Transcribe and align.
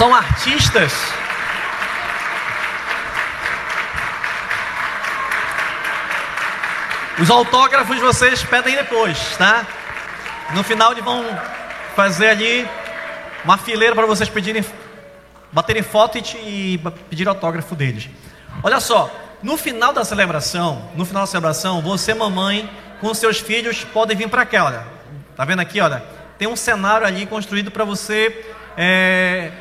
são 0.00 0.14
artistas. 0.14 0.94
Os 7.20 7.30
autógrafos 7.30 7.98
vocês 7.98 8.42
pedem 8.42 8.76
depois, 8.76 9.36
tá? 9.36 9.66
No 10.54 10.64
final 10.64 10.92
eles 10.92 11.04
vão 11.04 11.22
fazer 11.94 12.30
ali 12.30 12.66
uma 13.44 13.58
fileira 13.58 13.94
para 13.94 14.06
vocês 14.06 14.30
pedirem, 14.30 14.64
baterem 15.52 15.82
foto 15.82 16.16
e, 16.16 16.22
te, 16.22 16.38
e 16.38 16.80
pedir 17.10 17.28
autógrafo 17.28 17.74
deles. 17.74 18.08
Olha 18.62 18.80
só, 18.80 19.14
no 19.42 19.58
final 19.58 19.92
da 19.92 20.02
celebração, 20.02 20.88
no 20.96 21.04
final 21.04 21.24
da 21.24 21.26
celebração, 21.26 21.82
você, 21.82 22.14
mamãe, 22.14 22.70
com 23.02 23.12
seus 23.12 23.38
filhos, 23.38 23.84
podem 23.84 24.16
vir 24.16 24.30
para 24.30 24.46
cá, 24.46 24.64
olha. 24.64 24.82
Tá 25.36 25.44
vendo 25.44 25.60
aqui, 25.60 25.78
olha? 25.78 26.02
Tem 26.38 26.48
um 26.48 26.56
cenário 26.56 27.06
ali 27.06 27.26
construído 27.26 27.70
para 27.70 27.84
você 27.84 28.46
é, 28.78 29.52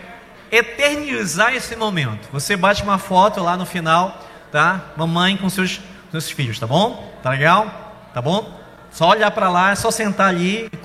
eternizar 0.51 1.53
esse 1.53 1.75
momento. 1.75 2.29
Você 2.31 2.55
bate 2.55 2.83
uma 2.83 2.97
foto 2.97 3.41
lá 3.41 3.55
no 3.55 3.65
final, 3.65 4.25
tá? 4.51 4.81
Mamãe 4.97 5.37
com 5.37 5.49
seus, 5.49 5.79
seus 6.11 6.29
filhos, 6.29 6.59
tá 6.59 6.67
bom? 6.67 7.13
Tá 7.21 7.29
legal? 7.29 8.09
Tá 8.13 8.21
bom? 8.21 8.59
Só 8.91 9.09
olhar 9.09 9.31
para 9.31 9.49
lá, 9.49 9.71
é 9.71 9.75
só 9.75 9.91
sentar 9.91 10.29
ali 10.29 10.69
e 10.71 10.77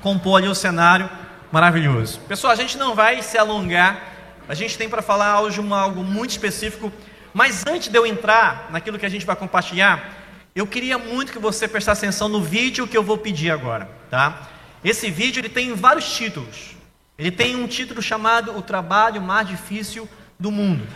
compor 0.00 0.38
ali 0.38 0.48
o 0.48 0.54
cenário 0.54 1.08
maravilhoso. 1.50 2.20
Pessoal, 2.20 2.52
a 2.52 2.56
gente 2.56 2.78
não 2.78 2.94
vai 2.94 3.22
se 3.22 3.36
alongar. 3.36 4.10
A 4.48 4.54
gente 4.54 4.78
tem 4.78 4.88
para 4.88 5.02
falar 5.02 5.40
hoje 5.40 5.60
uma, 5.60 5.80
algo 5.80 6.02
muito 6.02 6.30
específico. 6.30 6.92
Mas 7.34 7.64
antes 7.66 7.88
de 7.88 7.98
eu 7.98 8.06
entrar 8.06 8.68
naquilo 8.70 8.98
que 8.98 9.06
a 9.06 9.08
gente 9.08 9.26
vai 9.26 9.36
compartilhar, 9.36 10.22
eu 10.54 10.66
queria 10.66 10.98
muito 10.98 11.32
que 11.32 11.38
você 11.38 11.66
prestasse 11.66 12.04
atenção 12.04 12.28
no 12.28 12.42
vídeo 12.42 12.86
que 12.86 12.96
eu 12.96 13.02
vou 13.02 13.16
pedir 13.16 13.50
agora, 13.50 13.88
tá? 14.10 14.48
Esse 14.84 15.10
vídeo 15.10 15.40
ele 15.40 15.48
tem 15.48 15.74
vários 15.74 16.10
títulos. 16.12 16.76
Ele 17.18 17.30
tem 17.30 17.56
um 17.56 17.66
título 17.66 18.00
chamado 18.00 18.56
O 18.56 18.62
Trabalho 18.62 19.20
Mais 19.20 19.46
Difícil 19.46 20.08
do 20.38 20.50
Mundo. 20.50 20.86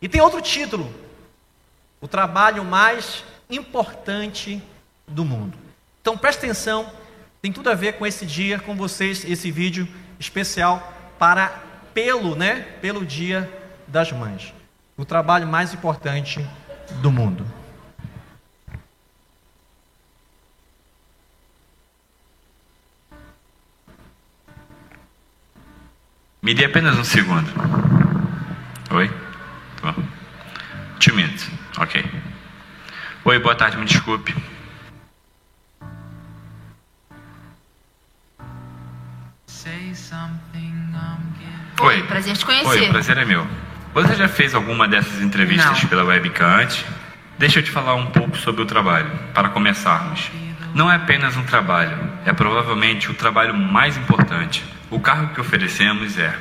E 0.00 0.08
tem 0.08 0.20
outro 0.20 0.40
título, 0.40 0.92
O 2.00 2.08
Trabalho 2.08 2.64
Mais 2.64 3.24
Importante 3.48 4.62
do 5.06 5.24
Mundo. 5.24 5.56
Então 6.00 6.16
preste 6.16 6.38
atenção, 6.38 6.90
tem 7.40 7.52
tudo 7.52 7.70
a 7.70 7.74
ver 7.74 7.94
com 7.94 8.06
esse 8.06 8.26
dia, 8.26 8.58
com 8.58 8.74
vocês, 8.74 9.24
esse 9.24 9.50
vídeo 9.50 9.86
especial 10.18 10.92
para 11.18 11.62
pelo, 11.92 12.34
né? 12.34 12.62
Pelo 12.80 13.06
Dia 13.06 13.50
das 13.86 14.10
Mães. 14.12 14.52
O 14.96 15.04
trabalho 15.04 15.46
mais 15.46 15.72
importante 15.72 16.44
do 17.00 17.10
mundo. 17.10 17.43
Me 26.44 26.52
dê 26.52 26.66
apenas 26.66 26.94
um 26.98 27.04
segundo. 27.04 27.50
Oi? 28.90 29.10
Tô. 29.80 29.94
Two 31.00 31.16
minutes. 31.16 31.50
Ok. 31.78 32.04
Oi, 33.24 33.38
boa 33.38 33.54
tarde, 33.54 33.78
me 33.78 33.86
desculpe. 33.86 34.36
Oi, 41.80 42.02
prazer 42.02 42.36
te 42.36 42.44
conhecer. 42.44 42.68
Oi, 42.68 42.88
o 42.88 42.90
prazer 42.90 43.16
é 43.16 43.24
meu. 43.24 43.46
Você 43.94 44.14
já 44.14 44.28
fez 44.28 44.54
alguma 44.54 44.86
dessas 44.86 45.22
entrevistas 45.22 45.82
Não. 45.82 45.88
pela 45.88 46.04
webcam 46.04 46.46
antes? 46.46 46.84
Deixa 47.38 47.60
eu 47.60 47.62
te 47.62 47.70
falar 47.70 47.94
um 47.94 48.06
pouco 48.06 48.36
sobre 48.36 48.60
o 48.60 48.66
trabalho, 48.66 49.10
para 49.32 49.48
começarmos. 49.48 50.30
Não 50.74 50.92
é 50.92 50.96
apenas 50.96 51.38
um 51.38 51.44
trabalho, 51.44 51.96
é 52.26 52.34
provavelmente 52.34 53.10
o 53.10 53.14
trabalho 53.14 53.54
mais 53.54 53.96
importante. 53.96 54.73
O 54.94 55.00
cargo 55.00 55.34
que 55.34 55.40
oferecemos 55.40 56.16
é 56.16 56.32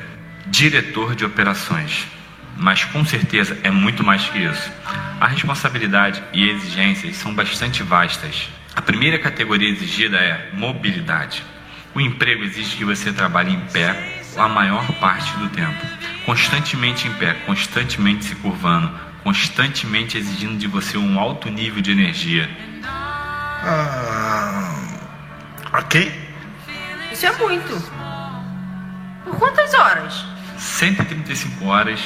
diretor 0.46 1.16
de 1.16 1.26
operações, 1.26 2.08
mas 2.56 2.86
com 2.86 3.04
certeza 3.04 3.58
é 3.64 3.72
muito 3.72 4.04
mais 4.04 4.30
que 4.30 4.38
isso. 4.38 4.72
A 5.20 5.26
responsabilidade 5.26 6.24
e 6.32 6.48
exigências 6.48 7.16
são 7.16 7.34
bastante 7.34 7.82
vastas. 7.82 8.48
A 8.76 8.82
primeira 8.82 9.18
categoria 9.18 9.68
exigida 9.68 10.18
é 10.18 10.52
mobilidade. 10.54 11.44
O 11.96 12.00
emprego 12.00 12.44
exige 12.44 12.78
que 12.78 12.86
você 12.86 13.12
trabalhe 13.12 13.54
em 13.54 13.60
pé 13.72 14.22
a 14.38 14.48
maior 14.48 14.86
parte 15.00 15.36
do 15.38 15.50
tempo, 15.50 15.84
constantemente 16.24 17.08
em 17.08 17.14
pé, 17.14 17.34
constantemente 17.48 18.24
se 18.26 18.36
curvando, 18.36 18.92
constantemente 19.24 20.16
exigindo 20.16 20.60
de 20.60 20.68
você 20.68 20.96
um 20.96 21.20
alto 21.20 21.50
nível 21.50 21.82
de 21.82 21.92
energia. 21.92 22.48
Ah, 22.84 24.76
ok. 25.74 26.14
Isso 27.12 27.26
é 27.26 27.32
muito. 27.32 28.03
Por 29.24 29.38
quantas 29.38 29.74
horas? 29.74 30.26
135 30.58 31.66
horas 31.66 32.00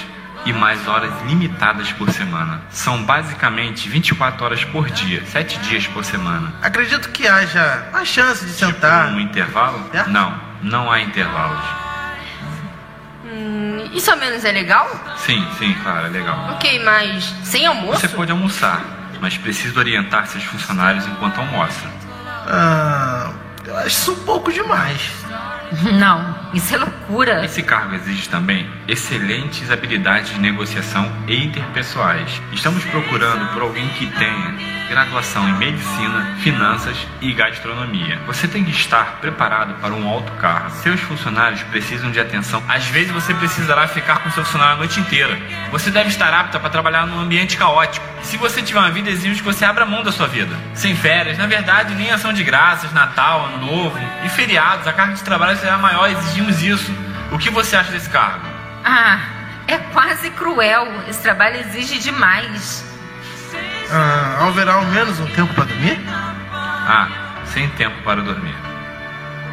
e 0.45 0.53
mais 0.53 0.87
horas 0.87 1.11
limitadas 1.25 1.91
por 1.93 2.09
semana. 2.11 2.61
São 2.69 3.03
basicamente 3.03 3.89
24 3.89 4.45
horas 4.45 4.63
por 4.65 4.89
dia, 4.89 5.23
7 5.25 5.59
dias 5.59 5.87
por 5.87 6.05
semana. 6.05 6.53
Acredito 6.61 7.09
que 7.09 7.27
haja 7.27 7.89
a 7.93 8.05
chance 8.05 8.45
de 8.45 8.51
sentar. 8.51 9.07
Um 9.09 9.19
intervalo? 9.19 9.89
É? 9.93 10.07
Não, 10.07 10.39
não 10.61 10.91
há 10.91 11.01
intervalos. 11.01 11.63
Hum, 13.25 13.89
isso 13.93 14.09
ao 14.09 14.17
menos 14.17 14.45
é 14.45 14.51
legal? 14.51 14.87
Sim, 15.17 15.45
sim, 15.57 15.73
claro, 15.83 16.07
é 16.07 16.09
legal. 16.09 16.51
Ok, 16.53 16.81
mas 16.83 17.23
sem 17.43 17.65
almoço? 17.65 17.99
Você 17.99 18.07
pode 18.07 18.31
almoçar, 18.31 18.81
mas 19.19 19.37
precisa 19.37 19.77
orientar 19.77 20.27
seus 20.27 20.43
funcionários 20.45 21.05
enquanto 21.07 21.39
almoça. 21.39 21.87
Ah, 22.47 23.31
eu 23.65 23.75
acho 23.77 23.87
isso 23.87 24.11
um 24.13 24.23
pouco 24.23 24.51
demais. 24.51 25.01
Não, 25.99 26.35
isso 26.53 26.73
é 26.73 26.77
loucura. 26.77 27.43
Esse 27.43 27.61
cargo 27.61 27.95
exige 27.95 28.29
também 28.29 28.69
excelentes 28.87 29.69
habilidades 29.69 30.33
de 30.33 30.39
negociação 30.39 31.11
e 31.27 31.43
interpessoais. 31.43 32.41
Estamos 32.53 32.83
procurando 32.85 33.53
por 33.53 33.61
alguém 33.61 33.87
que 33.89 34.07
tenha 34.07 34.77
graduação 34.87 35.47
em 35.49 35.53
medicina, 35.53 36.35
finanças 36.39 36.97
e 37.21 37.33
gastronomia. 37.33 38.19
Você 38.25 38.47
tem 38.47 38.63
que 38.63 38.71
estar 38.71 39.19
preparado 39.19 39.73
para 39.81 39.93
um 39.93 40.07
alto 40.07 40.31
cargo. 40.33 40.71
Seus 40.71 40.99
funcionários 41.01 41.61
precisam 41.63 42.09
de 42.11 42.19
atenção. 42.19 42.63
Às 42.67 42.85
vezes 42.85 43.11
você 43.11 43.33
precisará 43.33 43.87
ficar 43.87 44.19
com 44.19 44.31
seu 44.31 44.43
funcionário 44.43 44.75
a 44.75 44.77
noite 44.77 44.99
inteira. 44.99 45.37
Você 45.71 45.91
deve 45.91 46.09
estar 46.09 46.33
apta 46.33 46.59
para 46.59 46.69
trabalhar 46.69 47.05
num 47.05 47.19
ambiente 47.19 47.57
caótico. 47.57 48.05
Se 48.23 48.37
você 48.37 48.61
tiver 48.61 48.79
uma 48.79 48.91
vida, 48.91 49.09
exige 49.09 49.35
que 49.35 49.45
você 49.45 49.65
abra 49.65 49.85
mão 49.85 50.03
da 50.03 50.11
sua 50.11 50.27
vida. 50.27 50.55
Sem 50.73 50.95
férias, 50.95 51.37
na 51.37 51.45
verdade, 51.45 51.93
nem 51.93 52.11
ação 52.11 52.33
de 52.33 52.43
graças, 52.43 52.91
Natal, 52.93 53.45
Ano 53.45 53.65
Novo 53.65 53.97
e 54.25 54.29
feriados. 54.29 54.87
A 54.87 54.93
carga 54.93 55.13
de 55.13 55.23
trabalho 55.23 55.56
será 55.57 55.77
maior, 55.77 56.09
exigimos 56.09 56.61
isso. 56.61 56.91
O 57.31 57.37
que 57.37 57.49
você 57.49 57.75
acha 57.75 57.91
desse 57.91 58.09
cargo? 58.09 58.45
Ah, 58.83 59.19
é 59.67 59.77
quase 59.77 60.29
cruel. 60.31 60.87
Esse 61.07 61.21
trabalho 61.21 61.57
exige 61.59 61.99
demais. 61.99 62.85
Ah, 63.91 64.45
haverá 64.47 64.73
ao 64.73 64.85
menos 64.85 65.19
um 65.19 65.27
tempo 65.27 65.53
para 65.53 65.65
dormir? 65.65 65.99
Ah, 66.09 67.07
sem 67.45 67.69
tempo 67.71 68.01
para 68.03 68.21
dormir. 68.21 68.55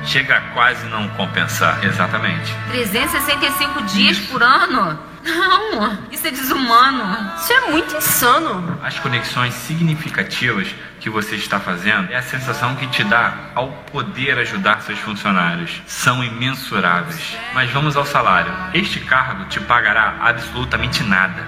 Chega 0.05 0.37
a 0.37 0.41
quase 0.53 0.87
não 0.87 1.09
compensar. 1.11 1.83
Exatamente. 1.85 2.55
365 2.71 3.83
dias 3.85 4.19
por 4.19 4.43
ano? 4.43 4.99
Não, 5.25 5.99
isso 6.13 6.27
é 6.27 6.31
desumano. 6.31 7.33
Isso 7.37 7.53
é 7.53 7.71
muito 7.71 7.97
insano. 7.97 8.79
As 8.83 8.99
conexões 8.99 9.55
significativas 9.55 10.69
que 11.01 11.09
você 11.09 11.37
está 11.37 11.59
fazendo 11.59 12.13
é 12.13 12.17
a 12.17 12.23
sensação 12.23 12.77
que 12.77 12.87
te 12.89 13.03
dá 13.05 13.35
ao 13.55 13.69
poder 13.91 14.39
ajudar 14.39 14.83
seus 14.83 14.99
funcionários. 14.99 15.83
São 15.87 16.23
imensuráveis. 16.23 17.37
Mas 17.55 17.71
vamos 17.71 17.97
ao 17.97 18.05
salário. 18.05 18.53
Este 18.75 19.01
cargo 19.01 19.47
te 19.47 19.61
pagará 19.61 20.17
absolutamente 20.21 21.03
nada. 21.03 21.43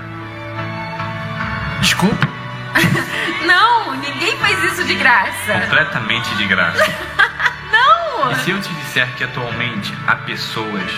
Desculpa. 1.80 2.26
Não, 3.46 3.94
ninguém 3.96 4.36
faz 4.38 4.62
isso 4.72 4.84
de 4.84 4.94
graça. 4.94 5.52
Completamente 5.52 6.34
de 6.36 6.46
graça. 6.46 6.84
Não! 7.70 8.32
E 8.32 8.34
se 8.36 8.50
eu 8.50 8.60
te 8.60 8.72
disser 8.72 9.06
que 9.16 9.24
atualmente 9.24 9.92
há 10.06 10.16
pessoas 10.16 10.90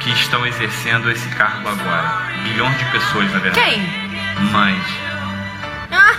que 0.00 0.10
estão 0.12 0.46
exercendo 0.46 1.10
esse 1.10 1.28
cargo 1.30 1.68
agora? 1.68 2.22
Bilhões 2.42 2.76
de 2.78 2.84
pessoas, 2.86 3.30
na 3.32 3.38
verdade. 3.38 3.64
Quem? 3.64 3.80
Mães. 4.50 4.82
Ah. 5.92 6.14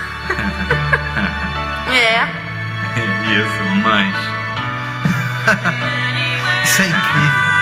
é. 1.92 2.28
Isso, 3.32 3.64
mães. 3.82 4.16
Isso 6.64 6.82
é 6.82 6.86
incrível. 6.86 7.52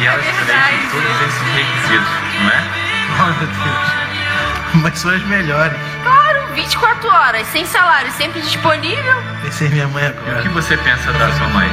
E 0.00 0.06
elas 0.06 0.24
É 0.26 0.32
preenchem 0.32 0.88
todos 0.90 1.20
esses 1.22 1.42
requisitos, 1.54 2.08
não 2.42 2.50
é? 2.50 2.64
Oh, 3.16 3.26
meu 3.26 3.46
Deus. 3.46 4.82
Mas 4.82 4.98
são 4.98 5.12
as 5.12 5.22
melhores. 5.26 5.78
Claro, 6.02 6.23
24 6.54 7.08
horas, 7.08 7.46
sem 7.48 7.64
salário, 7.66 8.10
sempre 8.12 8.40
disponível. 8.40 9.22
Pensei 9.42 9.66
em 9.68 9.70
minha 9.72 9.88
mãe 9.88 10.04
E 10.04 10.08
o 10.08 10.12
que 10.12 10.30
agora. 10.30 10.50
você 10.50 10.76
pensa 10.78 11.12
da 11.12 11.30
sua 11.32 11.48
mãe? 11.48 11.68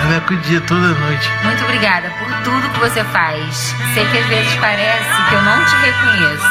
Ela 0.00 0.04
me 0.10 0.16
acudia 0.16 0.60
toda 0.62 0.88
noite. 0.88 1.30
Muito 1.42 1.64
obrigada 1.64 2.08
por 2.18 2.28
tudo 2.44 2.68
que 2.70 2.78
você 2.80 3.02
faz. 3.04 3.74
Sei 3.94 4.04
que 4.06 4.18
às 4.18 4.26
vezes 4.26 4.54
parece 4.56 5.22
que 5.28 5.34
eu 5.34 5.42
não 5.42 5.64
te 5.64 5.74
reconheço. 5.76 6.46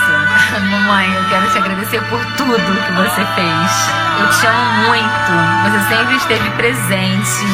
Mamãe, 0.70 1.14
eu 1.16 1.24
quero 1.30 1.50
te 1.52 1.58
agradecer 1.58 2.02
por 2.10 2.20
tudo 2.36 2.58
que 2.58 2.92
você 2.94 3.26
fez. 3.36 3.90
Eu 4.20 4.30
te 4.40 4.48
amo 4.48 4.88
muito. 4.88 5.32
Você 5.64 5.96
sempre 5.96 6.16
esteve 6.16 6.50
presente. 6.52 7.46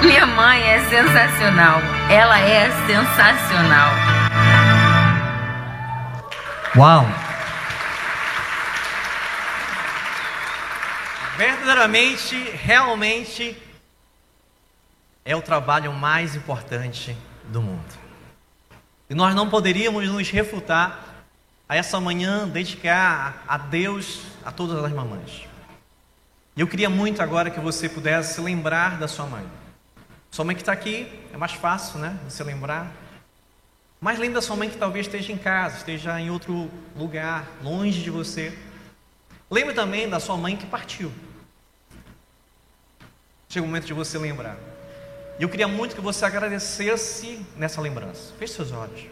E. 0.00 0.06
Minha 0.06 0.26
mãe 0.26 0.62
é 0.62 0.78
sensacional. 0.90 1.80
Ela 2.10 2.38
é 2.38 2.70
sensacional. 2.86 3.90
Uau! 6.76 7.06
Verdadeiramente, 11.36 12.36
realmente 12.50 13.56
é 15.24 15.36
o 15.36 15.42
trabalho 15.42 15.92
mais 15.92 16.34
importante 16.34 17.16
do 17.44 17.62
mundo. 17.62 17.94
E 19.08 19.14
nós 19.14 19.36
não 19.36 19.48
poderíamos 19.48 20.08
nos 20.08 20.28
refutar 20.30 20.98
a 21.68 21.76
essa 21.76 22.00
manhã 22.00 22.48
dedicar 22.48 23.44
a 23.46 23.56
Deus 23.56 24.22
a 24.44 24.50
todas 24.50 24.84
as 24.84 24.92
mamães. 24.92 25.46
E 26.56 26.60
eu 26.60 26.66
queria 26.66 26.90
muito 26.90 27.22
agora 27.22 27.50
que 27.50 27.60
você 27.60 27.88
pudesse 27.88 28.40
lembrar 28.40 28.98
da 28.98 29.06
sua 29.06 29.26
mãe. 29.26 29.46
Sua 30.28 30.44
mãe 30.44 30.56
que 30.56 30.62
está 30.62 30.72
aqui, 30.72 31.08
é 31.32 31.36
mais 31.36 31.52
fácil, 31.52 32.00
né? 32.00 32.18
Você 32.28 32.42
lembrar. 32.42 33.03
Mas 34.04 34.18
lembre 34.18 34.34
da 34.34 34.42
sua 34.42 34.54
mãe 34.54 34.68
que 34.68 34.76
talvez 34.76 35.06
esteja 35.06 35.32
em 35.32 35.38
casa, 35.38 35.78
esteja 35.78 36.20
em 36.20 36.30
outro 36.30 36.70
lugar, 36.94 37.50
longe 37.62 38.02
de 38.02 38.10
você. 38.10 38.54
Lembre 39.50 39.72
também 39.72 40.06
da 40.06 40.20
sua 40.20 40.36
mãe 40.36 40.58
que 40.58 40.66
partiu. 40.66 41.10
Chega 43.48 43.64
o 43.64 43.66
momento 43.66 43.86
de 43.86 43.94
você 43.94 44.18
lembrar. 44.18 44.58
E 45.38 45.42
eu 45.42 45.48
queria 45.48 45.66
muito 45.66 45.94
que 45.94 46.02
você 46.02 46.22
agradecesse 46.26 47.46
nessa 47.56 47.80
lembrança. 47.80 48.34
Feche 48.38 48.52
seus 48.52 48.72
olhos. 48.72 49.06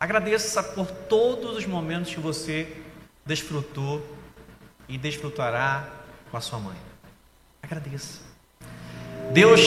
Agradeça 0.00 0.64
por 0.64 0.90
todos 0.90 1.56
os 1.56 1.64
momentos 1.64 2.12
que 2.12 2.18
você 2.18 2.76
desfrutou 3.24 4.04
e 4.88 4.98
desfrutará 4.98 5.88
com 6.28 6.36
a 6.36 6.40
sua 6.40 6.58
mãe. 6.58 6.76
Agradeça. 7.62 8.18
Deus 9.32 9.60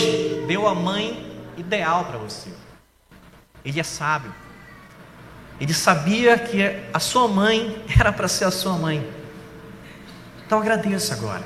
deu 0.45 0.67
a 0.67 0.75
mãe 0.75 1.25
ideal 1.55 2.03
para 2.03 2.17
você. 2.17 2.51
Ele 3.63 3.79
é 3.79 3.83
sábio. 3.83 4.33
Ele 5.59 5.73
sabia 5.73 6.37
que 6.37 6.61
a 6.93 6.99
sua 6.99 7.27
mãe 7.27 7.83
era 7.99 8.11
para 8.11 8.27
ser 8.27 8.45
a 8.45 8.51
sua 8.51 8.73
mãe. 8.73 9.07
Então 10.45 10.59
agradeça 10.59 11.13
agora. 11.13 11.43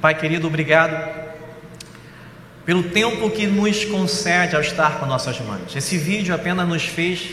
Pai 0.00 0.14
querido, 0.14 0.46
obrigado 0.46 1.26
pelo 2.64 2.82
tempo 2.82 3.30
que 3.30 3.46
nos 3.46 3.84
concede 3.84 4.56
ao 4.56 4.60
estar 4.60 4.98
com 4.98 5.06
nossas 5.06 5.40
mães. 5.40 5.74
Esse 5.74 5.96
vídeo 5.96 6.34
apenas 6.34 6.68
nos 6.68 6.84
fez 6.84 7.30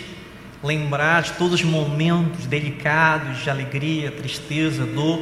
lembrar 0.64 1.24
de 1.24 1.34
todos 1.34 1.56
os 1.56 1.64
momentos 1.64 2.46
delicados 2.46 3.40
de 3.40 3.50
alegria, 3.50 4.12
tristeza, 4.12 4.86
dor 4.86 5.20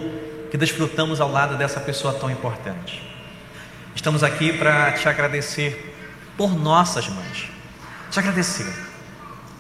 que 0.51 0.57
desfrutamos 0.57 1.21
ao 1.21 1.31
lado 1.31 1.57
dessa 1.57 1.79
pessoa 1.79 2.13
tão 2.13 2.29
importante. 2.29 3.01
Estamos 3.95 4.21
aqui 4.21 4.53
para 4.53 4.91
te 4.91 5.07
agradecer 5.07 5.95
por 6.37 6.57
nossas 6.57 7.07
mães. 7.07 7.49
Te 8.11 8.19
agradecer. 8.19 8.67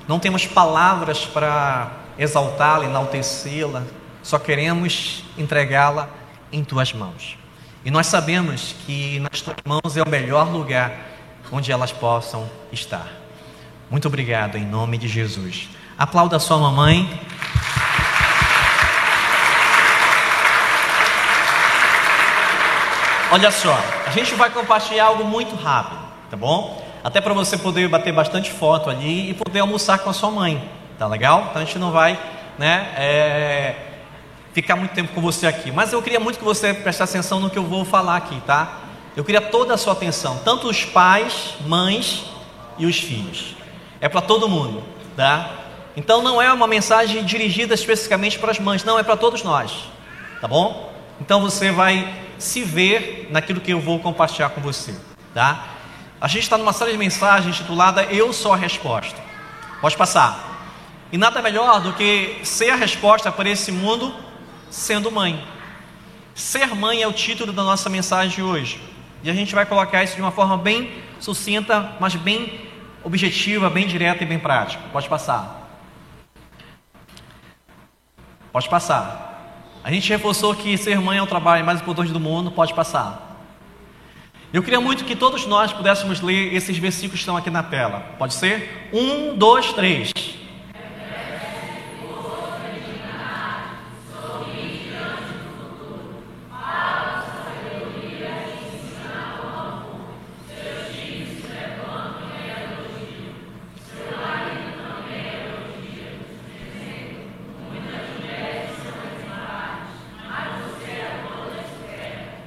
Não 0.09 0.19
temos 0.19 0.45
palavras 0.45 1.25
para 1.25 1.89
exaltá-la, 2.17 2.83
enaltecê-la, 2.83 3.83
só 4.21 4.37
queremos 4.37 5.23
entregá-la 5.37 6.09
em 6.51 6.61
tuas 6.61 6.91
mãos. 6.91 7.37
E 7.85 7.89
nós 7.89 8.07
sabemos 8.07 8.75
que 8.85 9.21
nas 9.21 9.39
tuas 9.39 9.55
mãos 9.63 9.95
é 9.95 10.03
o 10.03 10.09
melhor 10.09 10.51
lugar 10.51 10.91
onde 11.49 11.71
elas 11.71 11.93
possam 11.93 12.49
estar. 12.73 13.07
Muito 13.89 14.09
obrigado 14.09 14.57
em 14.57 14.65
nome 14.65 14.97
de 14.97 15.07
Jesus. 15.07 15.69
Aplauda 15.97 16.35
a 16.35 16.39
sua 16.39 16.57
mamãe. 16.57 17.09
Olha 23.31 23.49
só, 23.49 23.79
a 24.05 24.09
gente 24.11 24.35
vai 24.35 24.49
compartilhar 24.49 25.05
algo 25.05 25.23
muito 25.23 25.55
rápido, 25.55 26.01
tá 26.29 26.35
bom? 26.35 26.90
Até 27.03 27.19
para 27.19 27.33
você 27.33 27.57
poder 27.57 27.87
bater 27.87 28.13
bastante 28.13 28.51
foto 28.51 28.89
ali 28.89 29.31
e 29.31 29.33
poder 29.33 29.59
almoçar 29.59 29.99
com 29.99 30.09
a 30.09 30.13
sua 30.13 30.29
mãe, 30.29 30.69
tá 30.99 31.07
legal? 31.07 31.47
Então 31.49 31.61
a 31.61 31.65
gente 31.65 31.79
não 31.79 31.91
vai, 31.91 32.19
né? 32.57 32.93
É 32.95 33.75
ficar 34.53 34.75
muito 34.75 34.91
tempo 34.91 35.13
com 35.13 35.21
você 35.21 35.47
aqui, 35.47 35.71
mas 35.71 35.93
eu 35.93 36.01
queria 36.01 36.19
muito 36.19 36.37
que 36.37 36.43
você 36.43 36.73
prestasse 36.73 37.17
atenção 37.17 37.39
no 37.39 37.49
que 37.49 37.57
eu 37.57 37.63
vou 37.63 37.85
falar 37.85 38.17
aqui, 38.17 38.39
tá? 38.41 38.79
Eu 39.15 39.23
queria 39.23 39.41
toda 39.41 39.73
a 39.73 39.77
sua 39.77 39.93
atenção, 39.93 40.39
tanto 40.43 40.67
os 40.67 40.85
pais, 40.85 41.55
mães 41.65 42.25
e 42.77 42.85
os 42.85 42.97
filhos. 42.99 43.55
É 43.99 44.09
para 44.09 44.21
todo 44.21 44.47
mundo, 44.47 44.83
tá? 45.15 45.51
Então 45.95 46.21
não 46.21 46.41
é 46.41 46.51
uma 46.51 46.67
mensagem 46.67 47.23
dirigida 47.23 47.73
especificamente 47.73 48.39
para 48.39 48.51
as 48.51 48.59
mães, 48.59 48.83
não, 48.83 48.97
é 48.97 49.03
para 49.03 49.17
todos 49.17 49.43
nós, 49.43 49.71
tá 50.39 50.47
bom? 50.47 50.93
Então 51.19 51.41
você 51.41 51.71
vai 51.71 52.13
se 52.37 52.63
ver 52.63 53.27
naquilo 53.31 53.61
que 53.61 53.71
eu 53.71 53.79
vou 53.79 53.99
compartilhar 53.99 54.49
com 54.49 54.61
você, 54.61 54.95
tá? 55.33 55.65
A 56.21 56.27
gente 56.27 56.43
está 56.43 56.55
numa 56.55 56.71
série 56.71 56.91
de 56.91 56.99
mensagens 56.99 57.57
titulada 57.57 58.03
Eu 58.03 58.31
Sou 58.31 58.53
a 58.53 58.55
Resposta. 58.55 59.19
Pode 59.81 59.97
passar. 59.97 60.51
E 61.11 61.17
nada 61.17 61.41
melhor 61.41 61.81
do 61.81 61.93
que 61.93 62.39
ser 62.43 62.69
a 62.69 62.75
resposta 62.75 63.31
para 63.31 63.49
esse 63.49 63.71
mundo 63.71 64.13
sendo 64.69 65.11
mãe. 65.11 65.43
Ser 66.35 66.75
mãe 66.75 67.01
é 67.01 67.07
o 67.07 67.11
título 67.11 67.51
da 67.51 67.63
nossa 67.63 67.89
mensagem 67.89 68.35
de 68.35 68.43
hoje. 68.43 68.79
E 69.23 69.31
a 69.31 69.33
gente 69.33 69.55
vai 69.55 69.65
colocar 69.65 70.03
isso 70.03 70.15
de 70.15 70.21
uma 70.21 70.29
forma 70.31 70.55
bem 70.59 70.91
sucinta, 71.19 71.93
mas 71.99 72.13
bem 72.13 72.69
objetiva, 73.03 73.67
bem 73.67 73.87
direta 73.87 74.23
e 74.23 74.27
bem 74.27 74.37
prática. 74.37 74.83
Pode 74.93 75.09
passar. 75.09 75.71
Pode 78.51 78.69
passar. 78.69 79.57
A 79.83 79.91
gente 79.91 80.07
reforçou 80.07 80.53
que 80.53 80.77
ser 80.77 81.01
mãe 81.01 81.17
é 81.17 81.23
o 81.23 81.27
trabalho 81.27 81.65
mais 81.65 81.81
importante 81.81 82.13
do 82.13 82.19
mundo. 82.19 82.51
Pode 82.51 82.75
passar. 82.75 83.30
Eu 84.53 84.61
queria 84.61 84.81
muito 84.81 85.05
que 85.05 85.15
todos 85.15 85.45
nós 85.45 85.71
pudéssemos 85.71 86.19
ler 86.19 86.53
esses 86.53 86.77
versículos 86.77 87.13
que 87.13 87.19
estão 87.19 87.37
aqui 87.37 87.49
na 87.49 87.63
tela. 87.63 88.01
Pode 88.17 88.33
ser? 88.33 88.89
Um, 88.91 89.37
dois, 89.37 89.71
três. 89.71 90.11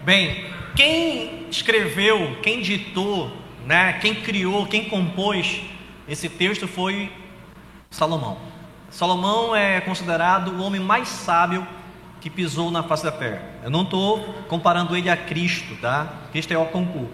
Bem, 0.04 0.44
quem 0.76 1.33
escreveu, 1.56 2.38
quem 2.42 2.60
ditou, 2.60 3.30
né, 3.66 3.94
quem 3.94 4.14
criou, 4.14 4.66
quem 4.66 4.84
compôs 4.84 5.62
esse 6.08 6.28
texto 6.28 6.68
foi 6.68 7.10
Salomão. 7.90 8.38
Salomão 8.90 9.54
é 9.54 9.80
considerado 9.80 10.48
o 10.48 10.62
homem 10.62 10.80
mais 10.80 11.08
sábio 11.08 11.66
que 12.20 12.30
pisou 12.30 12.70
na 12.70 12.82
face 12.82 13.04
da 13.04 13.12
terra. 13.12 13.42
Eu 13.62 13.70
não 13.70 13.82
estou 13.82 14.34
comparando 14.48 14.96
ele 14.96 15.10
a 15.10 15.16
Cristo, 15.16 15.76
tá? 15.76 16.12
Cristo 16.30 16.52
é 16.52 16.58
o 16.58 16.66
concurso. 16.66 17.10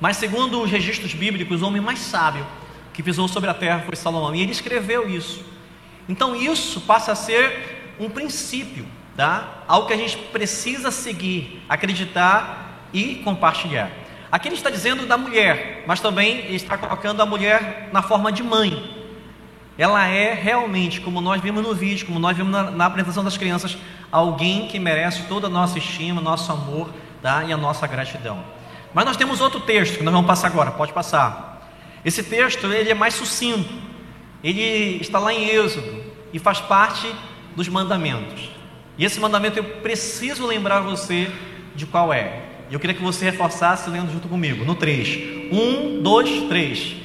Mas 0.00 0.16
segundo 0.16 0.62
os 0.62 0.70
registros 0.70 1.12
bíblicos, 1.12 1.62
o 1.62 1.66
homem 1.66 1.80
mais 1.80 1.98
sábio 1.98 2.46
que 2.92 3.02
pisou 3.02 3.28
sobre 3.28 3.50
a 3.50 3.54
terra 3.54 3.82
foi 3.84 3.96
Salomão. 3.96 4.34
E 4.34 4.40
ele 4.40 4.52
escreveu 4.52 5.08
isso. 5.08 5.44
Então 6.08 6.34
isso 6.34 6.80
passa 6.80 7.12
a 7.12 7.14
ser 7.14 7.94
um 7.98 8.08
princípio 8.08 8.86
tá? 9.20 9.64
Algo 9.68 9.86
que 9.86 9.92
a 9.92 9.96
gente 9.98 10.16
precisa 10.16 10.90
seguir, 10.90 11.62
acreditar 11.68 12.69
e 12.92 13.16
compartilhar. 13.16 13.90
Aqui 14.30 14.48
ele 14.48 14.54
está 14.54 14.70
dizendo 14.70 15.06
da 15.06 15.18
mulher, 15.18 15.84
mas 15.86 16.00
também 16.00 16.54
está 16.54 16.78
colocando 16.78 17.20
a 17.20 17.26
mulher 17.26 17.88
na 17.92 18.00
forma 18.02 18.30
de 18.30 18.42
mãe. 18.42 18.98
Ela 19.76 20.06
é 20.06 20.34
realmente, 20.34 21.00
como 21.00 21.20
nós 21.20 21.40
vimos 21.40 21.62
no 21.62 21.74
vídeo, 21.74 22.06
como 22.06 22.18
nós 22.18 22.36
vimos 22.36 22.52
na, 22.52 22.70
na 22.70 22.86
apresentação 22.86 23.24
das 23.24 23.36
crianças, 23.36 23.76
alguém 24.12 24.68
que 24.68 24.78
merece 24.78 25.22
toda 25.22 25.46
a 25.46 25.50
nossa 25.50 25.78
estima, 25.78 26.20
nosso 26.20 26.52
amor 26.52 26.90
tá? 27.22 27.44
e 27.44 27.52
a 27.52 27.56
nossa 27.56 27.86
gratidão. 27.86 28.44
Mas 28.92 29.04
nós 29.04 29.16
temos 29.16 29.40
outro 29.40 29.60
texto 29.60 29.98
que 29.98 30.04
nós 30.04 30.12
vamos 30.12 30.26
passar 30.28 30.48
agora, 30.48 30.70
pode 30.70 30.92
passar. 30.92 31.72
Esse 32.04 32.22
texto 32.22 32.66
ele 32.72 32.90
é 32.90 32.94
mais 32.94 33.14
sucinto, 33.14 33.72
ele 34.44 34.98
está 35.00 35.18
lá 35.18 35.32
em 35.32 35.48
Êxodo 35.48 36.04
e 36.32 36.38
faz 36.38 36.60
parte 36.60 37.12
dos 37.56 37.68
mandamentos. 37.68 38.50
E 38.96 39.04
esse 39.04 39.18
mandamento 39.18 39.58
eu 39.58 39.64
preciso 39.64 40.46
lembrar 40.46 40.80
você 40.80 41.30
de 41.74 41.86
qual 41.86 42.12
é. 42.12 42.49
E 42.70 42.74
eu 42.74 42.80
queria 42.80 42.94
que 42.94 43.02
você 43.02 43.24
reforçasse 43.24 43.90
lendo 43.90 44.12
junto 44.12 44.28
comigo. 44.28 44.64
No 44.64 44.76
3. 44.76 45.52
1, 45.52 46.02
2, 46.02 46.48
3. 46.48 47.00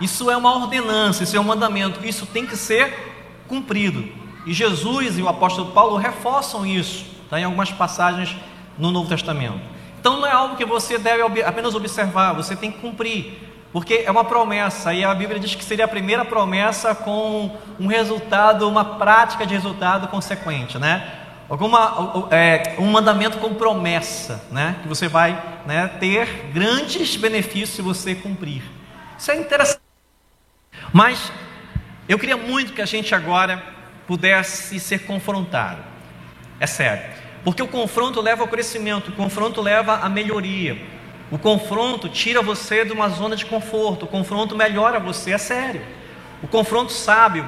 isso 0.00 0.30
é 0.30 0.36
uma 0.36 0.54
ordenança, 0.54 1.24
isso 1.24 1.36
é 1.36 1.40
um 1.40 1.44
mandamento, 1.44 2.06
isso 2.06 2.26
tem 2.26 2.46
que 2.46 2.56
ser 2.56 3.42
cumprido. 3.46 4.04
E 4.46 4.52
Jesus 4.52 5.18
e 5.18 5.22
o 5.22 5.28
apóstolo 5.28 5.72
Paulo 5.72 5.96
reforçam 5.96 6.66
isso 6.66 7.04
tá, 7.28 7.40
em 7.40 7.44
algumas 7.44 7.70
passagens 7.70 8.34
no 8.78 8.90
Novo 8.90 9.08
Testamento. 9.08 9.60
Então 10.00 10.20
não 10.20 10.26
é 10.26 10.32
algo 10.32 10.56
que 10.56 10.64
você 10.64 10.96
deve 10.98 11.22
apenas 11.42 11.74
observar, 11.74 12.32
você 12.32 12.54
tem 12.54 12.70
que 12.70 12.78
cumprir. 12.78 13.48
Porque 13.72 14.02
é 14.06 14.10
uma 14.10 14.24
promessa, 14.24 14.94
e 14.94 15.04
a 15.04 15.14
Bíblia 15.14 15.38
diz 15.38 15.54
que 15.54 15.64
seria 15.64 15.84
a 15.84 15.88
primeira 15.88 16.24
promessa 16.24 16.94
com 16.94 17.54
um 17.78 17.86
resultado, 17.86 18.66
uma 18.66 18.84
prática 18.96 19.46
de 19.46 19.54
resultado 19.54 20.08
consequente, 20.08 20.78
né? 20.78 21.16
Alguma, 21.48 22.28
é, 22.30 22.76
um 22.78 22.90
mandamento 22.90 23.38
com 23.38 23.54
promessa, 23.54 24.42
né? 24.50 24.76
Que 24.82 24.88
você 24.88 25.06
vai 25.08 25.60
né, 25.66 25.88
ter 26.00 26.50
grandes 26.52 27.16
benefícios 27.16 27.70
se 27.70 27.82
você 27.82 28.14
cumprir. 28.14 28.62
Isso 29.18 29.30
é 29.30 29.36
interessante. 29.36 29.80
Mas 30.92 31.30
eu 32.08 32.18
queria 32.18 32.36
muito 32.36 32.72
que 32.72 32.82
a 32.82 32.86
gente 32.86 33.14
agora 33.14 33.62
pudesse 34.06 34.80
ser 34.80 35.00
confrontado. 35.00 35.82
É 36.58 36.66
sério. 36.66 37.04
Porque 37.44 37.62
o 37.62 37.68
confronto 37.68 38.20
leva 38.20 38.42
ao 38.42 38.48
crescimento, 38.48 39.08
o 39.08 39.12
confronto 39.12 39.60
leva 39.60 39.96
à 39.96 40.08
melhoria. 40.08 40.76
O 41.30 41.38
confronto 41.38 42.08
tira 42.08 42.40
você 42.40 42.84
de 42.84 42.92
uma 42.92 43.08
zona 43.10 43.36
de 43.36 43.44
conforto, 43.44 44.04
o 44.04 44.08
confronto 44.08 44.56
melhora 44.56 44.98
você, 44.98 45.32
é 45.32 45.38
sério. 45.38 45.82
O 46.42 46.48
confronto 46.48 46.92
sábio, 46.92 47.46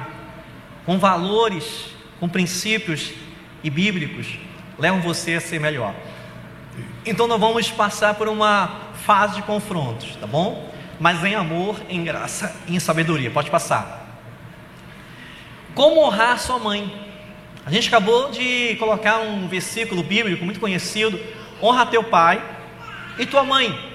com 0.85 0.99
valores, 0.99 1.87
com 2.19 2.29
princípios 2.29 3.11
e 3.63 3.69
bíblicos, 3.69 4.27
levam 4.77 5.01
você 5.01 5.33
a 5.33 5.41
ser 5.41 5.59
melhor. 5.59 5.95
Então 7.05 7.25
nós 7.25 7.39
vamos 7.39 7.71
passar 7.71 8.13
por 8.13 8.27
uma 8.27 8.69
fase 9.03 9.35
de 9.35 9.41
confrontos, 9.41 10.15
tá 10.15 10.27
bom? 10.27 10.71
Mas 10.99 11.23
em 11.23 11.33
amor, 11.33 11.81
em 11.89 12.03
graça 12.03 12.55
e 12.67 12.75
em 12.75 12.79
sabedoria. 12.79 13.31
Pode 13.31 13.49
passar. 13.49 14.19
Como 15.73 16.05
honrar 16.05 16.37
sua 16.39 16.59
mãe? 16.59 17.09
A 17.65 17.71
gente 17.71 17.87
acabou 17.87 18.29
de 18.29 18.75
colocar 18.75 19.19
um 19.19 19.47
versículo 19.47 20.03
bíblico 20.03 20.45
muito 20.45 20.59
conhecido: 20.59 21.19
honra 21.61 21.87
teu 21.87 22.03
pai 22.03 22.43
e 23.17 23.25
tua 23.25 23.43
mãe, 23.43 23.91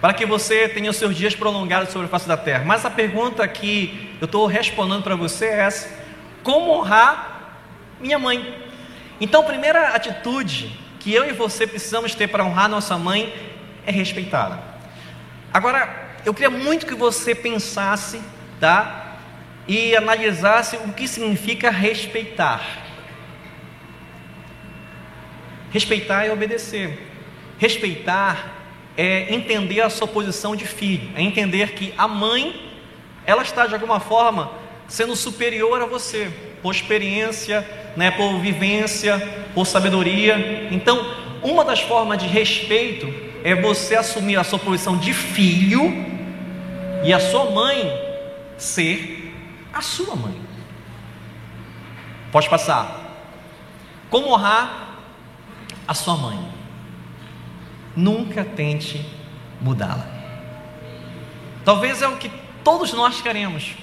para 0.00 0.12
que 0.12 0.26
você 0.26 0.68
tenha 0.68 0.90
os 0.90 0.96
seus 0.96 1.16
dias 1.16 1.34
prolongados 1.34 1.90
sobre 1.90 2.06
a 2.06 2.10
face 2.10 2.26
da 2.26 2.36
terra. 2.36 2.64
Mas 2.64 2.84
a 2.84 2.90
pergunta 2.90 3.46
que 3.46 4.16
eu 4.20 4.26
estou 4.26 4.46
respondendo 4.46 5.02
para 5.02 5.16
você 5.16 5.46
é 5.46 5.60
essa: 5.60 5.88
como 6.42 6.72
honrar 6.72 7.58
minha 8.00 8.18
mãe? 8.18 8.62
Então, 9.20 9.42
a 9.42 9.44
primeira 9.44 9.90
atitude 9.90 10.76
que 10.98 11.12
eu 11.12 11.28
e 11.28 11.32
você 11.32 11.66
precisamos 11.66 12.14
ter 12.14 12.28
para 12.28 12.44
honrar 12.44 12.68
nossa 12.68 12.98
mãe 12.98 13.32
é 13.86 13.92
respeitá-la. 13.92 14.60
Agora, 15.52 16.10
eu 16.24 16.32
queria 16.32 16.50
muito 16.50 16.86
que 16.86 16.94
você 16.94 17.34
pensasse, 17.34 18.20
tá? 18.58 19.18
E 19.68 19.94
analisasse 19.96 20.76
o 20.76 20.92
que 20.92 21.06
significa 21.06 21.70
respeitar. 21.70 22.60
Respeitar 25.70 26.24
é 26.24 26.32
obedecer. 26.32 27.11
Respeitar 27.62 28.56
é 28.96 29.32
entender 29.32 29.82
a 29.82 29.88
sua 29.88 30.08
posição 30.08 30.56
de 30.56 30.66
filho, 30.66 31.10
é 31.14 31.22
entender 31.22 31.74
que 31.74 31.94
a 31.96 32.08
mãe, 32.08 32.60
ela 33.24 33.42
está 33.42 33.68
de 33.68 33.74
alguma 33.74 34.00
forma 34.00 34.50
sendo 34.88 35.14
superior 35.14 35.80
a 35.80 35.86
você, 35.86 36.28
por 36.60 36.74
experiência, 36.74 37.64
né, 37.96 38.10
por 38.10 38.36
vivência, 38.40 39.16
por 39.54 39.64
sabedoria. 39.64 40.66
Então, 40.72 41.14
uma 41.40 41.64
das 41.64 41.78
formas 41.78 42.18
de 42.18 42.26
respeito 42.26 43.14
é 43.44 43.54
você 43.54 43.94
assumir 43.94 44.34
a 44.34 44.42
sua 44.42 44.58
posição 44.58 44.96
de 44.96 45.14
filho 45.14 45.82
e 47.04 47.12
a 47.12 47.20
sua 47.20 47.48
mãe 47.52 47.92
ser 48.58 49.32
a 49.72 49.80
sua 49.80 50.16
mãe. 50.16 50.34
Pode 52.32 52.50
passar. 52.50 53.22
Como 54.10 54.32
honrar 54.32 54.96
a 55.86 55.94
sua 55.94 56.16
mãe? 56.16 56.51
Nunca 57.96 58.44
tente 58.44 59.04
mudá-la. 59.60 60.06
Talvez 61.64 62.02
é 62.02 62.08
o 62.08 62.16
que 62.16 62.30
todos 62.64 62.92
nós 62.92 63.20
queremos. 63.20 63.74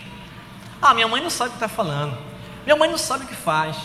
Ah, 0.81 0.93
minha 0.93 1.07
mãe 1.07 1.21
não 1.21 1.29
sabe 1.29 1.49
o 1.49 1.51
que 1.51 1.57
está 1.57 1.67
falando. 1.67 2.17
Minha 2.65 2.75
mãe 2.75 2.89
não 2.89 2.97
sabe 2.97 3.25
o 3.25 3.27
que 3.27 3.35
faz. 3.35 3.77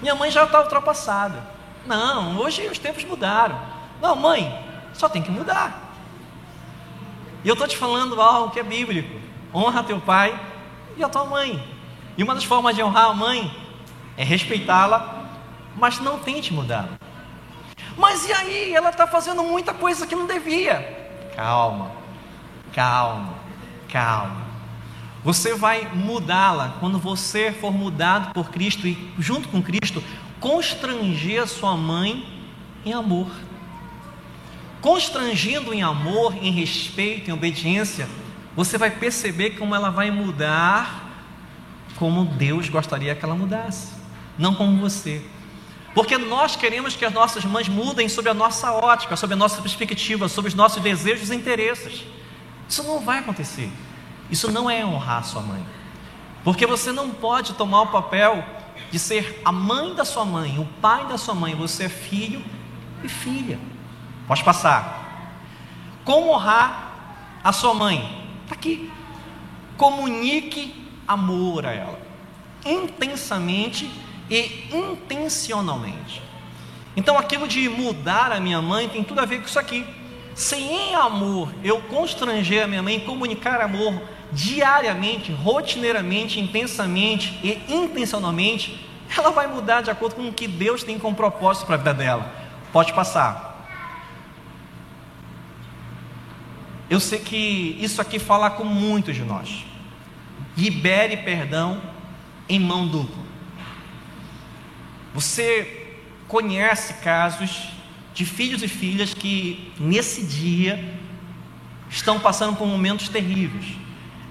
Minha 0.00 0.14
mãe 0.14 0.30
já 0.30 0.44
está 0.44 0.60
ultrapassada. 0.60 1.42
Não, 1.86 2.38
hoje 2.38 2.66
os 2.66 2.78
tempos 2.78 3.04
mudaram. 3.04 3.58
Não, 4.00 4.14
mãe, 4.14 4.52
só 4.92 5.08
tem 5.08 5.22
que 5.22 5.30
mudar. 5.30 5.88
E 7.44 7.48
eu 7.48 7.54
estou 7.54 7.68
te 7.68 7.76
falando 7.76 8.20
algo 8.20 8.50
que 8.50 8.60
é 8.60 8.62
bíblico. 8.62 9.20
Honra 9.54 9.82
teu 9.82 10.00
pai 10.00 10.38
e 10.96 11.02
a 11.02 11.08
tua 11.08 11.24
mãe. 11.24 11.62
E 12.16 12.22
uma 12.22 12.34
das 12.34 12.44
formas 12.44 12.74
de 12.74 12.82
honrar 12.82 13.06
a 13.06 13.14
mãe 13.14 13.54
é 14.16 14.24
respeitá-la, 14.24 15.26
mas 15.76 16.00
não 16.00 16.18
tente 16.18 16.52
mudá-la. 16.52 16.98
Mas 17.98 18.28
e 18.28 18.32
aí? 18.32 18.74
Ela 18.74 18.90
está 18.90 19.06
fazendo 19.06 19.42
muita 19.42 19.74
coisa 19.74 20.06
que 20.06 20.14
não 20.14 20.26
devia. 20.26 21.08
Calma, 21.34 21.90
calma, 22.72 23.34
calma. 23.90 24.48
Você 25.24 25.54
vai 25.54 25.88
mudá-la 25.92 26.76
quando 26.80 26.98
você 26.98 27.52
for 27.52 27.72
mudado 27.72 28.32
por 28.32 28.50
Cristo 28.50 28.86
e, 28.86 29.12
junto 29.18 29.48
com 29.48 29.60
Cristo, 29.60 30.02
constranger 30.40 31.42
a 31.42 31.46
sua 31.46 31.76
mãe 31.76 32.24
em 32.86 32.92
amor. 32.92 33.28
Constrangendo 34.80 35.74
em 35.74 35.82
amor, 35.82 36.36
em 36.40 36.52
respeito, 36.52 37.28
em 37.28 37.34
obediência, 37.34 38.08
você 38.54 38.78
vai 38.78 38.90
perceber 38.90 39.50
como 39.50 39.74
ela 39.74 39.90
vai 39.90 40.10
mudar 40.10 41.08
como 41.98 42.24
Deus 42.24 42.68
gostaria 42.68 43.14
que 43.14 43.24
ela 43.24 43.34
mudasse, 43.34 43.92
não 44.38 44.54
como 44.54 44.78
você. 44.78 45.22
Porque 45.98 46.16
nós 46.16 46.54
queremos 46.54 46.94
que 46.94 47.04
as 47.04 47.12
nossas 47.12 47.44
mães 47.44 47.68
mudem 47.68 48.08
sob 48.08 48.28
a 48.28 48.32
nossa 48.32 48.70
ótica, 48.70 49.16
sob 49.16 49.34
a 49.34 49.36
nossa 49.36 49.60
perspectiva, 49.60 50.28
sob 50.28 50.46
os 50.46 50.54
nossos 50.54 50.80
desejos 50.80 51.28
e 51.28 51.34
interesses. 51.34 52.04
Isso 52.68 52.84
não 52.84 53.00
vai 53.00 53.18
acontecer. 53.18 53.68
Isso 54.30 54.48
não 54.48 54.70
é 54.70 54.86
honrar 54.86 55.24
sua 55.24 55.42
mãe. 55.42 55.60
Porque 56.44 56.64
você 56.66 56.92
não 56.92 57.10
pode 57.10 57.54
tomar 57.54 57.80
o 57.82 57.86
papel 57.88 58.44
de 58.92 58.96
ser 58.96 59.42
a 59.44 59.50
mãe 59.50 59.92
da 59.92 60.04
sua 60.04 60.24
mãe, 60.24 60.60
o 60.60 60.66
pai 60.80 61.04
da 61.06 61.18
sua 61.18 61.34
mãe. 61.34 61.56
Você 61.56 61.86
é 61.86 61.88
filho 61.88 62.44
e 63.02 63.08
filha. 63.08 63.58
Pode 64.28 64.44
passar. 64.44 65.34
Como 66.04 66.30
honrar 66.30 67.40
a 67.42 67.52
sua 67.52 67.74
mãe? 67.74 68.24
Está 68.44 68.54
aqui. 68.54 68.88
Comunique 69.76 70.92
amor 71.08 71.66
a 71.66 71.72
ela. 71.72 72.00
Intensamente 72.64 73.90
e 74.30 74.68
intencionalmente. 74.72 76.22
Então, 76.96 77.16
aquilo 77.18 77.46
de 77.46 77.68
mudar 77.68 78.32
a 78.32 78.40
minha 78.40 78.60
mãe 78.60 78.88
tem 78.88 79.04
tudo 79.04 79.20
a 79.20 79.24
ver 79.24 79.40
com 79.40 79.46
isso 79.46 79.58
aqui. 79.58 79.86
Se 80.34 80.56
em 80.56 80.94
amor 80.94 81.52
eu 81.64 81.80
constranger 81.82 82.64
a 82.64 82.66
minha 82.66 82.82
mãe, 82.82 83.00
comunicar 83.00 83.60
amor 83.60 84.00
diariamente, 84.32 85.32
rotineiramente, 85.32 86.38
intensamente 86.38 87.38
e 87.42 87.60
intencionalmente, 87.72 88.86
ela 89.16 89.30
vai 89.30 89.46
mudar 89.46 89.80
de 89.80 89.90
acordo 89.90 90.16
com 90.16 90.28
o 90.28 90.32
que 90.32 90.46
Deus 90.46 90.82
tem 90.82 90.98
como 90.98 91.16
propósito 91.16 91.66
para 91.66 91.76
a 91.76 91.78
vida 91.78 91.94
dela. 91.94 92.32
Pode 92.72 92.92
passar. 92.92 93.48
Eu 96.90 97.00
sei 97.00 97.18
que 97.18 97.76
isso 97.80 98.00
aqui 98.00 98.18
fala 98.18 98.50
com 98.50 98.64
muitos 98.64 99.14
de 99.14 99.22
nós. 99.22 99.64
Libere 100.56 101.18
perdão 101.18 101.80
em 102.48 102.58
mão 102.58 102.86
dupla. 102.88 103.27
Você 105.18 105.96
conhece 106.28 106.94
casos 107.02 107.70
de 108.14 108.24
filhos 108.24 108.62
e 108.62 108.68
filhas 108.68 109.12
que 109.12 109.72
nesse 109.76 110.22
dia 110.22 110.96
estão 111.90 112.20
passando 112.20 112.54
por 112.54 112.68
momentos 112.68 113.08
terríveis. 113.08 113.64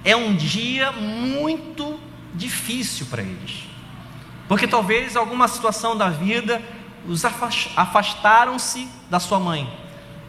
É 0.06 0.16
um 0.16 0.34
dia 0.34 0.94
muito 0.94 2.00
difícil 2.34 3.06
para 3.08 3.22
eles. 3.22 3.66
Porque 4.48 4.66
talvez 4.66 5.18
alguma 5.18 5.50
situação 5.50 5.98
da 5.98 6.08
vida 6.08 6.62
os 7.06 7.26
afastaram-se 7.26 8.88
da 9.10 9.20
sua 9.20 9.42
mãe, 9.42 9.70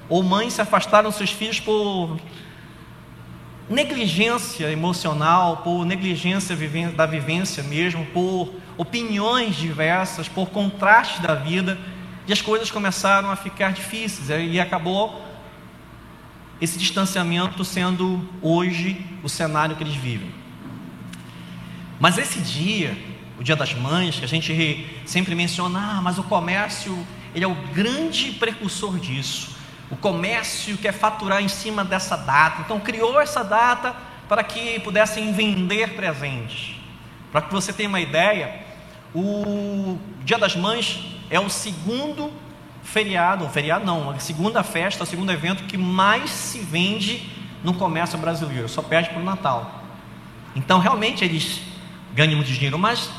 ou 0.09 0.25
mães 0.25 0.55
se 0.55 0.61
afastaram 0.61 1.09
dos 1.09 1.19
seus 1.19 1.31
filhos 1.31 1.61
por 1.61 2.19
negligência 3.69 4.71
emocional, 4.71 5.59
por 5.59 5.85
negligência 5.85 6.57
da 6.95 7.07
vivência 7.07 7.63
mesmo, 7.63 8.07
por 8.07 8.55
opiniões 8.77 9.57
diversas, 9.57 10.29
por 10.29 10.51
contraste 10.51 11.21
da 11.21 11.35
vida, 11.35 11.79
e 12.27 12.33
as 12.33 12.41
coisas 12.41 12.71
começaram 12.71 13.31
a 13.31 13.37
ficar 13.37 13.73
difíceis, 13.73 14.29
e 14.31 14.61
acabou 14.61 15.25
esse 16.61 16.79
distanciamento 16.79 17.65
sendo 17.65 18.27
hoje 18.43 19.05
o 19.23 19.29
cenário 19.29 19.77
que 19.77 19.83
eles 19.83 19.95
vivem. 19.95 20.31
Mas 22.01 22.17
esse 22.17 22.41
dia, 22.41 22.97
o 23.39 23.45
Dia 23.45 23.57
das 23.57 23.75
Mães, 23.75 24.19
que 24.19 24.25
a 24.25 24.29
gente 24.29 24.87
sempre 25.05 25.35
menciona, 25.35 25.79
ah, 25.79 26.03
mas 26.03 26.19
o 26.19 26.23
comércio, 26.23 26.97
ele 27.35 27.45
é 27.45 27.49
o 27.49 27.55
grande 27.73 28.33
precursor 28.33 28.99
disso. 28.99 29.58
O 29.91 29.97
comércio 29.97 30.77
quer 30.77 30.93
faturar 30.93 31.43
em 31.43 31.49
cima 31.49 31.85
dessa 31.85 32.17
data, 32.17 32.63
então 32.63 32.79
criou 32.79 33.21
essa 33.21 33.43
data 33.43 33.95
para 34.29 34.45
que 34.45 34.79
pudessem 34.81 35.33
vender 35.33 35.95
presentes. 35.95 36.77
Para 37.33 37.43
que 37.43 37.53
você 37.53 37.73
tenha 37.73 37.89
uma 37.89 38.01
ideia, 38.01 38.61
o 39.15 39.99
Dia 40.25 40.39
das 40.39 40.55
Mães 40.55 41.01
é 41.31 41.41
o 41.41 41.49
segundo 41.49 42.31
feriado, 42.83 43.49
feriado 43.49 43.85
não, 43.85 44.11
a 44.11 44.19
segunda 44.19 44.63
festa, 44.63 45.05
o 45.05 45.07
segundo 45.07 45.31
evento 45.33 45.65
que 45.65 45.77
mais 45.77 46.31
se 46.31 46.59
vende 46.59 47.31
no 47.63 47.75
comércio 47.75 48.19
brasileiro, 48.19 48.69
só 48.69 48.83
perde 48.83 49.11
para 49.11 49.21
o 49.21 49.25
Natal. 49.25 49.83
Então, 50.55 50.79
realmente, 50.79 51.25
eles 51.25 51.61
ganham 52.15 52.37
muito 52.37 52.51
dinheiro, 52.51 52.79
mas 52.79 53.11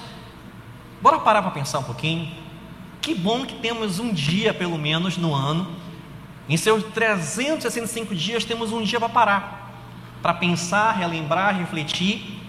bora 1.02 1.20
parar 1.20 1.42
para 1.42 1.52
pensar 1.52 1.80
um 1.80 1.84
pouquinho. 1.84 2.32
Que 3.02 3.16
bom 3.16 3.46
que 3.46 3.56
temos 3.56 4.00
um 4.00 4.12
dia, 4.12 4.54
pelo 4.54 4.78
menos, 4.78 5.18
no 5.18 5.34
ano. 5.34 5.79
Em 6.50 6.58
seus 6.58 6.84
365 6.84 8.16
dias, 8.16 8.44
temos 8.44 8.74
um 8.74 8.82
dia 8.82 9.00
para 9.00 9.08
parar, 9.08 9.72
para 10.20 10.34
pensar, 10.34 10.94
relembrar, 10.94 11.56
refletir 11.56 12.42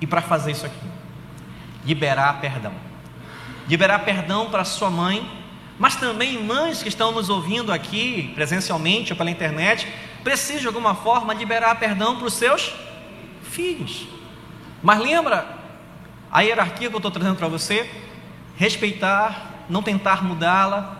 e 0.00 0.06
para 0.06 0.22
fazer 0.22 0.52
isso 0.52 0.64
aqui: 0.64 0.88
liberar 1.84 2.40
perdão. 2.40 2.72
Liberar 3.68 3.98
perdão 3.98 4.48
para 4.50 4.64
sua 4.64 4.88
mãe, 4.88 5.30
mas 5.78 5.94
também 5.94 6.42
mães 6.42 6.82
que 6.82 6.88
estão 6.88 7.12
nos 7.12 7.28
ouvindo 7.28 7.70
aqui, 7.70 8.32
presencialmente 8.34 9.12
ou 9.12 9.18
pela 9.18 9.30
internet, 9.30 9.86
precisam 10.24 10.62
de 10.62 10.66
alguma 10.66 10.94
forma 10.94 11.34
liberar 11.34 11.74
perdão 11.74 12.16
para 12.16 12.26
os 12.26 12.32
seus 12.32 12.72
filhos. 13.42 14.06
Mas 14.82 14.98
lembra 15.00 15.58
a 16.30 16.40
hierarquia 16.40 16.88
que 16.88 16.94
eu 16.94 16.98
estou 16.98 17.10
trazendo 17.10 17.36
para 17.36 17.48
você? 17.48 17.90
Respeitar, 18.56 19.66
não 19.68 19.82
tentar 19.82 20.24
mudá-la, 20.24 20.97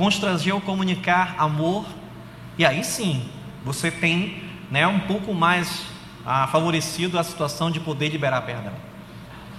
constranger 0.00 0.54
ou 0.54 0.62
comunicar 0.62 1.34
amor, 1.36 1.84
e 2.56 2.64
aí 2.64 2.82
sim 2.82 3.28
você 3.62 3.90
tem 3.90 4.42
né, 4.70 4.86
um 4.86 5.00
pouco 5.00 5.34
mais 5.34 5.82
ah, 6.24 6.46
favorecido 6.46 7.18
a 7.18 7.22
situação 7.22 7.70
de 7.70 7.80
poder 7.80 8.08
liberar 8.08 8.40
perdão. 8.40 8.72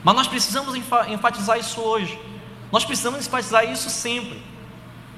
Mas 0.03 0.15
nós 0.15 0.27
precisamos 0.27 0.73
enfatizar 1.07 1.59
isso 1.59 1.79
hoje, 1.79 2.19
nós 2.71 2.83
precisamos 2.83 3.27
enfatizar 3.27 3.71
isso 3.71 3.87
sempre, 3.91 4.41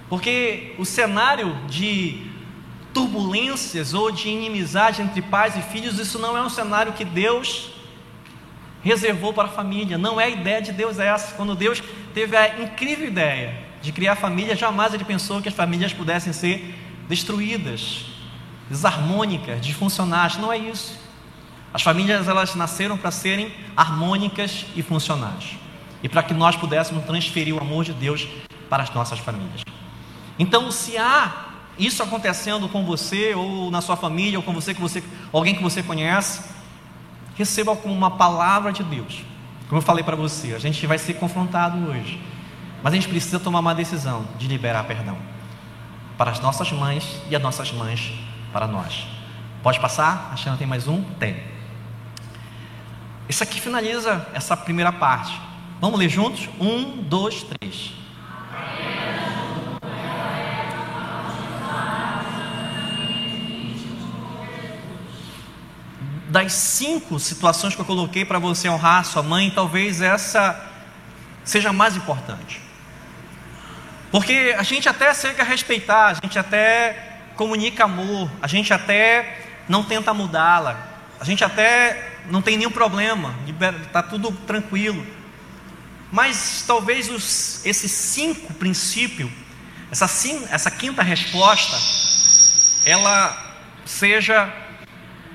porque 0.10 0.76
o 0.78 0.84
cenário 0.84 1.56
de 1.70 2.30
turbulências 2.94 3.94
ou 3.94 4.12
de 4.12 4.28
inimizade 4.28 5.02
entre 5.02 5.22
pais 5.22 5.56
e 5.56 5.62
filhos, 5.62 6.00
isso 6.00 6.20
não 6.20 6.38
é 6.38 6.42
um 6.42 6.50
cenário 6.50 6.92
que 6.92 7.06
Deus 7.06 7.72
reservou 8.84 9.32
para 9.32 9.46
a 9.46 9.52
família. 9.52 9.98
Não 9.98 10.20
é 10.20 10.26
a 10.26 10.30
ideia 10.30 10.62
de 10.62 10.74
Deus 10.74 11.00
essa. 11.00 11.34
Quando 11.36 11.56
Deus 11.56 11.82
teve 12.14 12.36
a 12.36 12.62
incrível 12.62 13.08
ideia 13.08 13.63
de 13.84 13.92
criar 13.92 14.16
família, 14.16 14.56
jamais 14.56 14.94
ele 14.94 15.04
pensou 15.04 15.42
que 15.42 15.50
as 15.50 15.54
famílias 15.54 15.92
pudessem 15.92 16.32
ser 16.32 16.74
destruídas, 17.10 18.06
desarmônicas, 18.70 19.60
disfuncionais. 19.60 20.38
Não 20.38 20.52
é 20.52 20.58
isso. 20.58 20.98
As 21.74 21.82
famílias 21.82 22.30
elas 22.30 22.56
nasceram 22.56 22.98
para 22.98 23.12
serem 23.12 23.52
harmônicas 23.76 24.66
e 24.74 24.82
funcionais. 24.82 25.58
E 26.02 26.08
para 26.08 26.24
que 26.24 26.34
nós 26.34 26.56
pudéssemos 26.56 27.04
transferir 27.04 27.54
o 27.54 27.60
amor 27.60 27.84
de 27.84 27.92
Deus 27.92 28.26
para 28.70 28.84
as 28.84 28.94
nossas 28.94 29.20
famílias. 29.20 29.64
Então, 30.40 30.72
se 30.72 30.98
há 30.98 31.50
isso 31.78 32.02
acontecendo 32.02 32.70
com 32.70 32.86
você 32.86 33.34
ou 33.36 33.70
na 33.70 33.82
sua 33.82 33.98
família 33.98 34.40
ou 34.40 34.44
com 34.44 34.54
você 34.54 34.74
que 34.74 34.80
você 34.80 35.04
alguém 35.34 35.56
que 35.56 35.62
você 35.62 35.84
conhece, 35.84 36.42
receba 37.36 37.76
como 37.76 37.94
uma 37.94 38.12
palavra 38.12 38.72
de 38.72 38.82
Deus. 38.82 39.24
Como 39.68 39.80
eu 39.80 39.86
falei 39.86 40.06
para 40.06 40.16
você, 40.16 40.54
a 40.54 40.60
gente 40.60 40.88
vai 40.88 40.98
ser 40.98 41.16
confrontado 41.16 41.78
hoje. 41.90 42.22
Mas 42.84 42.92
a 42.92 42.96
gente 42.98 43.08
precisa 43.08 43.40
tomar 43.40 43.62
uma 43.62 43.74
decisão 43.74 44.28
de 44.38 44.46
liberar 44.46 44.84
perdão 44.84 45.18
para 46.18 46.32
as 46.32 46.42
nossas 46.42 46.70
mães 46.74 47.22
e 47.30 47.36
as 47.36 47.42
nossas 47.42 47.72
mães 47.72 48.14
para 48.52 48.68
nós. 48.68 49.08
Pode 49.64 49.80
passar? 49.80 50.32
Achando 50.34 50.54
que 50.54 50.60
tem 50.60 50.68
mais 50.68 50.86
um? 50.86 51.02
Tem. 51.14 51.42
Isso 53.30 53.42
aqui 53.42 53.62
finaliza 53.62 54.28
essa 54.34 54.58
primeira 54.58 54.92
parte. 54.92 55.40
Vamos 55.80 55.98
ler 55.98 56.10
juntos? 56.10 56.50
Um, 56.60 57.02
dois, 57.04 57.44
três. 57.44 57.94
das 66.34 66.52
cinco 66.54 67.20
situações 67.20 67.76
que 67.76 67.82
eu 67.82 67.86
coloquei 67.86 68.26
para 68.26 68.40
você 68.40 68.68
honrar 68.68 69.06
sua 69.06 69.22
mãe, 69.22 69.52
talvez 69.52 70.02
essa 70.02 70.60
seja 71.44 71.70
a 71.70 71.74
mais 71.74 71.96
importante. 71.96 72.63
Porque 74.14 74.54
a 74.56 74.62
gente 74.62 74.88
até 74.88 75.12
chega 75.12 75.42
a 75.42 75.46
respeitar, 75.46 76.10
a 76.10 76.14
gente 76.14 76.38
até 76.38 77.18
comunica 77.36 77.86
amor, 77.86 78.30
a 78.44 78.48
gente 78.48 78.72
até 78.72 79.40
não 79.68 79.84
tenta 79.84 80.14
mudá-la, 80.14 80.88
a 81.20 81.26
gente 81.26 81.44
até 81.44 82.20
não 82.30 82.40
tem 82.40 82.56
nenhum 82.56 82.70
problema, 82.70 83.34
está 83.88 84.04
tudo 84.04 84.32
tranquilo. 84.32 85.04
Mas 86.12 86.64
talvez 86.68 87.10
os, 87.10 87.66
esses 87.66 87.92
cinco 87.92 88.54
princípios, 88.54 89.32
essa, 89.90 90.06
essa 90.52 90.70
quinta 90.70 91.02
resposta, 91.02 91.76
ela 92.86 93.58
seja 93.84 94.48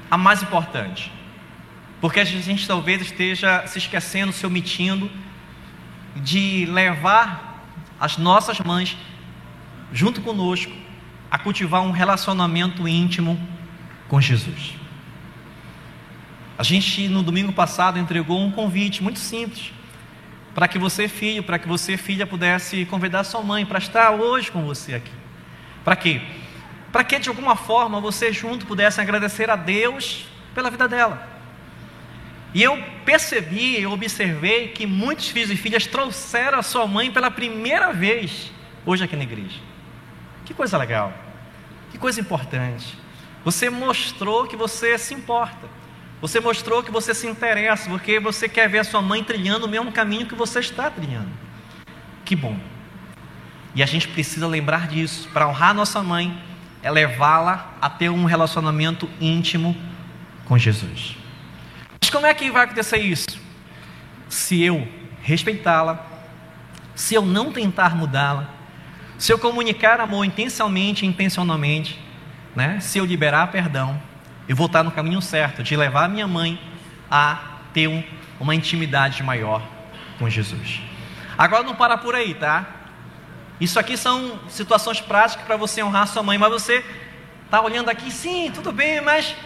a 0.09 0.17
mais 0.17 0.41
importante. 0.41 1.11
Porque 2.01 2.21
a 2.21 2.25
gente 2.25 2.65
talvez 2.65 3.03
esteja 3.03 3.67
se 3.67 3.79
esquecendo, 3.79 4.33
se 4.33 4.47
omitindo 4.47 5.11
de 6.15 6.65
levar 6.67 7.48
as 7.99 8.17
nossas 8.17 8.61
mães 8.61 8.97
junto 9.93 10.21
conosco 10.21 10.73
a 11.31 11.39
cultivar 11.39 11.83
um 11.83 11.91
relacionamento 11.91 12.87
íntimo 12.87 13.39
com 14.09 14.21
Jesus. 14.21 14.75
A 16.57 16.63
gente 16.63 17.09
no 17.09 17.23
domingo 17.23 17.53
passado 17.53 17.99
entregou 17.99 18.41
um 18.41 18.51
convite 18.51 19.03
muito 19.03 19.19
simples 19.19 19.73
para 20.55 20.67
que 20.67 20.79
você, 20.79 21.07
filho, 21.07 21.43
para 21.43 21.59
que 21.59 21.69
você, 21.69 21.97
filha, 21.97 22.27
pudesse 22.27 22.85
convidar 22.87 23.25
sua 23.25 23.43
mãe 23.43 23.65
para 23.65 23.79
estar 23.79 24.11
hoje 24.11 24.51
com 24.51 24.65
você 24.65 24.95
aqui. 24.95 25.13
Para 25.85 25.95
quê? 25.95 26.21
para 26.93 27.05
que 27.05 27.19
de 27.19 27.29
alguma 27.29 27.57
forma 27.57 28.01
você 28.01 28.33
junto 28.33 28.67
pudesse 28.67 29.01
agradecer 29.01 29.51
a 29.51 29.57
Deus 29.57 30.27
pela 30.55 30.71
vida 30.71 30.89
dela. 30.89 31.38
E 32.55 32.63
eu 32.63 32.83
percebi, 33.05 33.81
eu 33.81 33.93
observei 33.93 34.69
que 34.69 34.87
muitos 34.87 35.29
filhos 35.29 35.51
e 35.51 35.57
filhas 35.57 35.87
trouxeram 35.87 36.59
a 36.59 36.63
sua 36.63 36.87
mãe 36.87 37.11
pela 37.11 37.31
primeira 37.31 37.93
vez 37.93 38.51
hoje 38.87 39.05
aqui 39.05 39.17
na 39.17 39.23
igreja. 39.23 39.61
Que 40.45 40.55
coisa 40.55 40.79
legal, 40.79 41.13
que 41.91 41.99
coisa 41.99 42.21
importante. 42.21 42.97
Você 43.45 43.69
mostrou 43.69 44.47
que 44.47 44.57
você 44.57 44.97
se 44.99 45.13
importa, 45.13 45.69
você 46.21 46.41
mostrou 46.41 46.83
que 46.83 46.91
você 46.91 47.15
se 47.15 47.27
interessa, 47.27 47.89
porque 47.89 48.19
você 48.19 48.49
quer 48.49 48.69
ver 48.69 48.79
a 48.79 48.85
sua 48.85 49.03
mãe 49.03 49.23
trilhando 49.23 49.67
o 49.67 49.69
mesmo 49.69 49.93
caminho 49.93 50.27
que 50.27 50.35
você 50.35 50.61
está 50.61 50.91
trilhando. 50.91 51.31
Que 52.25 52.35
bom. 52.35 52.59
E 53.75 53.83
a 53.83 53.87
gente 53.87 54.09
precisa 54.09 54.47
lembrar 54.47 54.89
disso 54.89 55.29
para 55.33 55.47
honrar 55.47 55.75
nossa 55.75 56.03
mãe 56.03 56.43
é 56.83 56.91
levá-la 56.91 57.75
a 57.81 57.91
ter 57.91 58.09
um 58.09 58.25
relacionamento 58.25 59.09
íntimo 59.21 59.77
com 60.47 60.57
Jesus. 60.57 61.17
Mas 62.09 62.11
como 62.15 62.27
é 62.27 62.33
que 62.33 62.51
vai 62.51 62.65
acontecer 62.65 62.97
isso? 62.97 63.39
Se 64.31 64.63
eu 64.63 64.89
respeitá-la, 65.21 66.07
se 66.95 67.15
eu 67.15 67.21
não 67.21 67.53
tentar 67.53 67.95
mudá-la, 67.95 68.49
se 69.19 69.31
eu 69.31 69.39
comunicar 69.39 70.01
amor 70.01 70.25
intencionalmente 70.25 71.05
intencionalmente, 71.05 72.01
né? 72.57 72.81
se 72.81 72.97
eu 72.97 73.05
liberar 73.05 73.49
perdão, 73.49 74.01
eu 74.49 74.57
vou 74.57 74.69
estar 74.69 74.83
no 74.83 74.91
caminho 74.91 75.21
certo 75.21 75.63
de 75.63 75.77
levar 75.77 76.09
minha 76.09 76.27
mãe 76.27 76.59
a 77.11 77.59
ter 77.75 77.89
um, 77.89 78.03
uma 78.41 78.55
intimidade 78.55 79.23
maior 79.23 79.63
com 80.19 80.31
Jesus. 80.31 80.81
Agora 81.37 81.63
não 81.63 81.75
para 81.75 81.99
por 81.99 82.15
aí, 82.15 82.33
tá? 82.33 82.69
Isso 83.61 83.79
aqui 83.79 83.99
são 83.99 84.41
situações 84.49 84.99
práticas 84.99 85.45
para 85.45 85.59
você 85.59 85.83
honrar 85.83 86.07
sua 86.07 86.23
mãe, 86.23 86.39
mas 86.39 86.51
você 86.51 86.83
está 87.45 87.61
olhando 87.61 87.91
aqui, 87.91 88.11
sim, 88.11 88.51
tudo 88.51 88.73
bem, 88.73 88.99
mas 89.03 89.37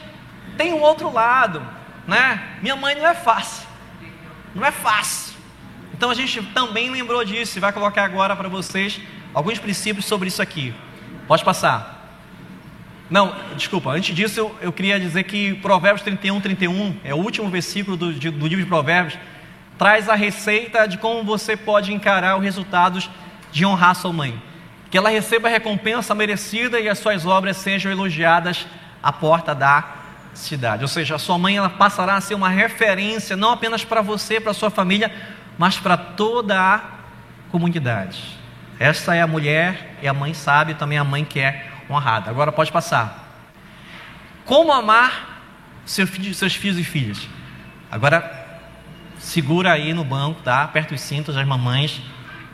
tem 0.57 0.73
um 0.73 0.81
outro 0.81 1.13
lado, 1.13 1.61
né? 2.07 2.59
Minha 2.61 2.77
mãe 2.77 2.95
não 2.95 3.07
é 3.07 3.15
fácil, 3.15 3.67
não 4.55 4.65
é 4.65 4.71
fácil. 4.71 5.35
Então 5.95 6.11
a 6.11 6.15
gente 6.15 6.43
também 6.43 6.91
lembrou 6.91 7.25
disso 7.25 7.59
e 7.59 7.61
vai 7.61 7.73
colocar 7.73 8.05
agora 8.05 8.35
para 8.35 8.49
vocês 8.49 9.01
alguns 9.33 9.59
princípios 9.59 10.05
sobre 10.05 10.29
isso 10.29 10.43
aqui. 10.43 10.75
Pode 11.27 11.45
passar. 11.45 12.01
Não, 13.09 13.35
desculpa, 13.57 13.91
antes 13.91 14.15
disso 14.15 14.41
eu, 14.41 14.57
eu 14.61 14.73
queria 14.73 14.99
dizer 14.99 15.25
que 15.25 15.55
Provérbios 15.55 16.03
31, 16.03 16.41
31, 16.41 16.97
é 17.05 17.15
o 17.15 17.19
último 17.19 17.49
versículo 17.51 17.97
do, 17.97 18.13
do 18.13 18.47
livro 18.47 18.65
de 18.65 18.69
Provérbios, 18.69 19.19
traz 19.77 20.09
a 20.09 20.15
receita 20.15 20.87
de 20.87 20.97
como 20.97 21.23
você 21.23 21.57
pode 21.57 21.93
encarar 21.93 22.37
os 22.37 22.43
resultados 22.43 23.11
de 23.51 23.67
honrar 23.67 23.95
sua 23.95 24.13
mãe. 24.13 24.41
Que 24.91 24.99
ela 24.99 25.11
receba 25.11 25.49
a 25.49 25.51
recompensa 25.51 26.15
merecida 26.15 26.81
e 26.81 26.89
as 26.89 26.99
suas 26.99 27.27
obras 27.27 27.59
sejam 27.59 27.93
elogiadas 27.93 28.67
à 29.03 29.13
porta 29.13 29.55
da 29.55 30.02
cidade. 30.35 30.83
Ou 30.83 30.89
seja, 30.89 31.17
a 31.17 31.19
sua 31.19 31.39
mãe 31.39 31.57
ela 31.57 31.71
passará 31.71 32.17
a 32.17 32.21
ser 32.21 32.35
uma 32.35 32.49
referência 32.49 33.37
não 33.37 33.51
apenas 33.51 33.85
para 33.85 34.01
você, 34.01 34.41
para 34.41 34.51
a 34.51 34.55
sua 34.55 34.71
família, 34.71 35.13
mas 35.59 35.79
para 35.79 35.97
toda 35.97 36.59
a 36.59 36.81
comunidade. 37.51 38.39
Essa 38.79 39.15
é 39.15 39.23
a 39.23 39.27
mulher 39.27 39.97
e 40.03 40.09
a 40.09 40.15
mãe 40.15 40.35
sabe, 40.35 40.75
também 40.75 40.99
a 40.99 41.05
mãe 41.05 41.25
que 41.25 41.41
é 41.41 41.67
honrada. 41.89 42.31
Agora 42.31 42.51
pode 42.51 42.73
passar. 42.73 43.23
Como 44.45 44.73
amar 44.73 45.33
seu 45.85 46.07
filho, 46.07 46.35
seus 46.35 46.55
filhos 46.55 46.79
e 46.79 46.85
filhas. 46.85 47.29
Agora, 47.91 48.61
segura 49.19 49.73
aí 49.73 49.93
no 49.93 50.05
banco, 50.05 50.41
tá? 50.43 50.63
Aperta 50.63 50.95
os 50.95 51.01
cintos 51.01 51.35
das 51.35 51.47
mamães, 51.47 52.01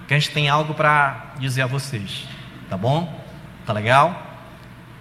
que 0.06 0.14
a 0.14 0.18
gente 0.18 0.30
tem 0.32 0.48
algo 0.48 0.74
para 0.74 1.32
dizer 1.38 1.62
a 1.62 1.66
vocês. 1.66 2.26
Tá 2.68 2.76
bom? 2.76 3.24
Tá 3.64 3.72
legal? 3.72 4.27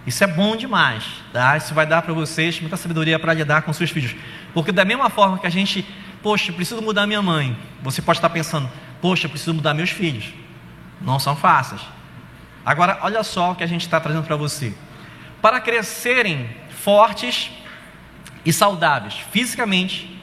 Isso 0.08 0.24
é 0.24 0.26
bom 0.26 0.56
demais, 0.56 1.04
tá? 1.34 1.54
Isso 1.58 1.74
vai 1.74 1.84
dar 1.84 2.00
para 2.00 2.14
vocês 2.14 2.58
muita 2.62 2.78
sabedoria 2.78 3.18
para 3.18 3.34
lidar 3.34 3.60
com 3.60 3.70
seus 3.74 3.90
filhos. 3.90 4.16
Porque 4.54 4.72
da 4.72 4.82
mesma 4.82 5.10
forma 5.10 5.38
que 5.38 5.46
a 5.46 5.50
gente, 5.50 5.86
poxa, 6.22 6.50
preciso 6.50 6.80
mudar 6.80 7.06
minha 7.06 7.20
mãe, 7.20 7.54
você 7.82 8.00
pode 8.00 8.16
estar 8.16 8.30
pensando, 8.30 8.70
poxa, 9.02 9.28
preciso 9.28 9.52
mudar 9.52 9.74
meus 9.74 9.90
filhos. 9.90 10.32
Não 10.98 11.18
são 11.18 11.36
fáceis. 11.36 11.82
Agora, 12.64 12.98
olha 13.02 13.22
só 13.22 13.52
o 13.52 13.54
que 13.54 13.62
a 13.62 13.66
gente 13.66 13.82
está 13.82 14.00
trazendo 14.00 14.24
para 14.24 14.34
você. 14.34 14.74
Para 15.42 15.60
crescerem 15.60 16.48
fortes 16.70 17.50
e 18.46 18.50
saudáveis, 18.50 19.14
fisicamente, 19.30 20.18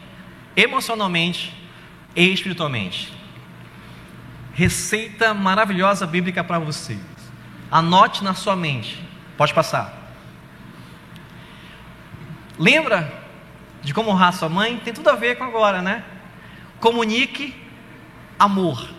emocionalmente 0.57 1.53
e 2.15 2.33
espiritualmente. 2.33 3.13
Receita 4.51 5.31
maravilhosa 5.31 6.07
bíblica 6.07 6.43
para 6.43 6.57
você. 6.57 6.97
Anote 7.69 8.23
na 8.23 8.33
sua 8.33 8.55
mente. 8.55 9.04
Pode 9.37 9.53
passar. 9.53 9.93
Lembra 12.57 13.11
de 13.81 13.93
como 13.93 14.09
honrar 14.09 14.33
sua 14.33 14.49
mãe? 14.49 14.77
Tem 14.83 14.93
tudo 14.93 15.09
a 15.09 15.15
ver 15.15 15.37
com 15.37 15.43
agora, 15.43 15.81
né? 15.81 16.03
Comunique 16.79 17.53
amor 18.39 18.89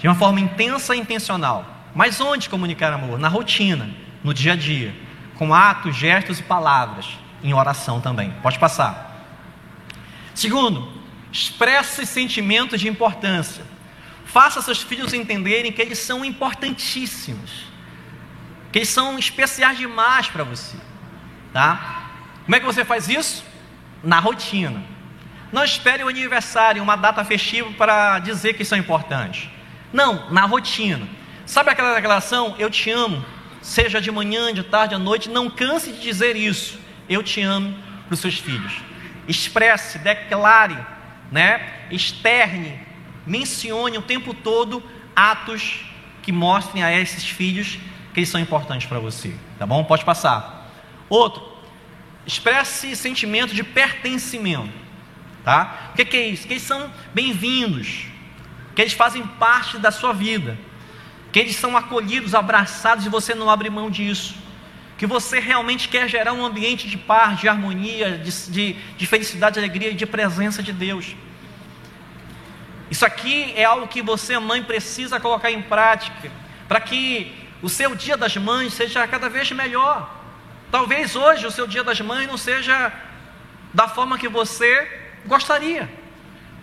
de 0.00 0.08
uma 0.08 0.14
forma 0.14 0.40
intensa 0.40 0.94
e 0.94 0.98
intencional. 0.98 1.66
Mas 1.94 2.20
onde 2.20 2.48
comunicar 2.48 2.92
amor? 2.92 3.18
Na 3.18 3.28
rotina, 3.28 3.90
no 4.24 4.32
dia 4.32 4.52
a 4.52 4.56
dia, 4.56 4.94
com 5.36 5.52
atos, 5.52 5.96
gestos 5.96 6.38
e 6.38 6.42
palavras, 6.42 7.06
em 7.42 7.52
oração 7.52 8.00
também. 8.00 8.30
Pode 8.42 8.58
passar. 8.58 9.26
Segundo, 10.34 10.90
expresse 11.32 12.06
sentimentos 12.06 12.80
de 12.80 12.88
importância. 12.88 13.64
Faça 14.24 14.62
seus 14.62 14.80
filhos 14.80 15.12
entenderem 15.12 15.72
que 15.72 15.82
eles 15.82 15.98
são 15.98 16.24
importantíssimos, 16.24 17.64
que 18.70 18.78
eles 18.78 18.88
são 18.88 19.18
especiais 19.18 19.78
demais 19.78 20.28
para 20.28 20.44
você, 20.44 20.76
tá? 21.52 22.10
Como 22.44 22.56
é 22.56 22.60
que 22.60 22.66
você 22.66 22.84
faz 22.84 23.08
isso? 23.08 23.44
Na 24.02 24.18
rotina. 24.18 24.82
Não 25.52 25.64
espere 25.64 26.04
o 26.04 26.08
aniversário, 26.08 26.82
uma 26.82 26.96
data 26.96 27.24
festiva 27.24 27.70
para 27.76 28.18
dizer 28.20 28.54
que 28.54 28.64
são 28.64 28.78
importantes. 28.78 29.48
Não, 29.92 30.30
na 30.30 30.44
rotina. 30.46 31.08
Sabe 31.44 31.70
aquela 31.70 31.94
declaração? 31.94 32.54
Eu 32.58 32.70
te 32.70 32.90
amo. 32.90 33.24
Seja 33.60 34.00
de 34.00 34.10
manhã, 34.10 34.54
de 34.54 34.62
tarde, 34.62 34.94
à 34.94 34.98
noite. 34.98 35.28
Não 35.28 35.50
canse 35.50 35.92
de 35.92 36.00
dizer 36.00 36.36
isso. 36.36 36.78
Eu 37.08 37.22
te 37.22 37.40
amo 37.42 37.76
para 38.06 38.14
os 38.14 38.20
seus 38.20 38.38
filhos. 38.38 38.72
Expresse, 39.26 39.98
declare, 39.98 40.78
né? 41.30 41.60
externe, 41.90 42.80
mencione 43.26 43.98
o 43.98 44.02
tempo 44.02 44.32
todo 44.32 44.82
atos 45.14 45.84
que 46.22 46.32
mostrem 46.32 46.82
a 46.82 46.92
esses 46.92 47.24
filhos 47.24 47.78
que 48.12 48.20
eles 48.20 48.28
são 48.28 48.40
importantes 48.40 48.86
para 48.86 48.98
você. 48.98 49.34
Tá 49.58 49.66
bom? 49.66 49.84
Pode 49.84 50.04
passar. 50.04 50.70
Outro, 51.08 51.42
expresse 52.26 52.94
sentimento 52.96 53.54
de 53.54 53.62
pertencimento. 53.62 54.72
Tá? 55.44 55.90
O 55.92 55.96
que, 55.96 56.04
que 56.04 56.16
é 56.16 56.28
isso? 56.28 56.46
Que 56.46 56.54
eles 56.54 56.62
são 56.62 56.90
bem-vindos 57.14 58.10
que 58.74 58.82
eles 58.82 58.92
fazem 58.92 59.22
parte 59.26 59.78
da 59.78 59.90
sua 59.90 60.12
vida, 60.12 60.58
que 61.32 61.38
eles 61.38 61.56
são 61.56 61.76
acolhidos, 61.76 62.34
abraçados 62.34 63.04
e 63.04 63.08
você 63.08 63.34
não 63.34 63.50
abre 63.50 63.68
mão 63.68 63.90
disso, 63.90 64.34
que 64.96 65.06
você 65.06 65.40
realmente 65.40 65.88
quer 65.88 66.08
gerar 66.08 66.32
um 66.32 66.44
ambiente 66.44 66.88
de 66.88 66.96
paz, 66.96 67.38
de 67.38 67.48
harmonia, 67.48 68.18
de, 68.18 68.50
de, 68.50 68.76
de 68.96 69.06
felicidade, 69.06 69.54
de 69.54 69.60
alegria 69.60 69.90
e 69.90 69.94
de 69.94 70.06
presença 70.06 70.62
de 70.62 70.72
Deus. 70.72 71.14
Isso 72.90 73.04
aqui 73.06 73.52
é 73.54 73.64
algo 73.64 73.86
que 73.86 74.02
você, 74.02 74.38
mãe, 74.38 74.62
precisa 74.62 75.20
colocar 75.20 75.50
em 75.50 75.62
prática, 75.62 76.30
para 76.66 76.80
que 76.80 77.32
o 77.62 77.68
seu 77.68 77.94
dia 77.94 78.16
das 78.16 78.36
mães 78.36 78.74
seja 78.74 79.06
cada 79.06 79.28
vez 79.28 79.50
melhor. 79.52 80.18
Talvez 80.70 81.16
hoje 81.16 81.46
o 81.46 81.50
seu 81.50 81.66
dia 81.66 81.82
das 81.82 82.00
mães 82.00 82.26
não 82.26 82.36
seja 82.36 82.92
da 83.72 83.88
forma 83.88 84.18
que 84.18 84.28
você 84.28 85.00
gostaria, 85.26 85.88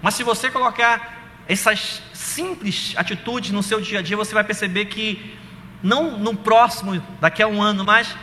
mas 0.02 0.16
se 0.16 0.24
você 0.24 0.50
colocar 0.50 1.18
essas 1.48 2.02
simples 2.14 2.94
atitudes 2.98 3.52
no 3.52 3.64
seu 3.64 3.80
dia 3.80 4.00
a 4.00 4.02
dia, 4.02 4.18
você 4.18 4.34
vai 4.34 4.44
perceber 4.44 4.86
que 4.86 5.38
não 5.82 6.18
no 6.18 6.36
próximo, 6.36 7.02
daqui 7.22 7.42
a 7.42 7.48
um 7.48 7.62
ano, 7.62 7.86
mas 7.86 8.16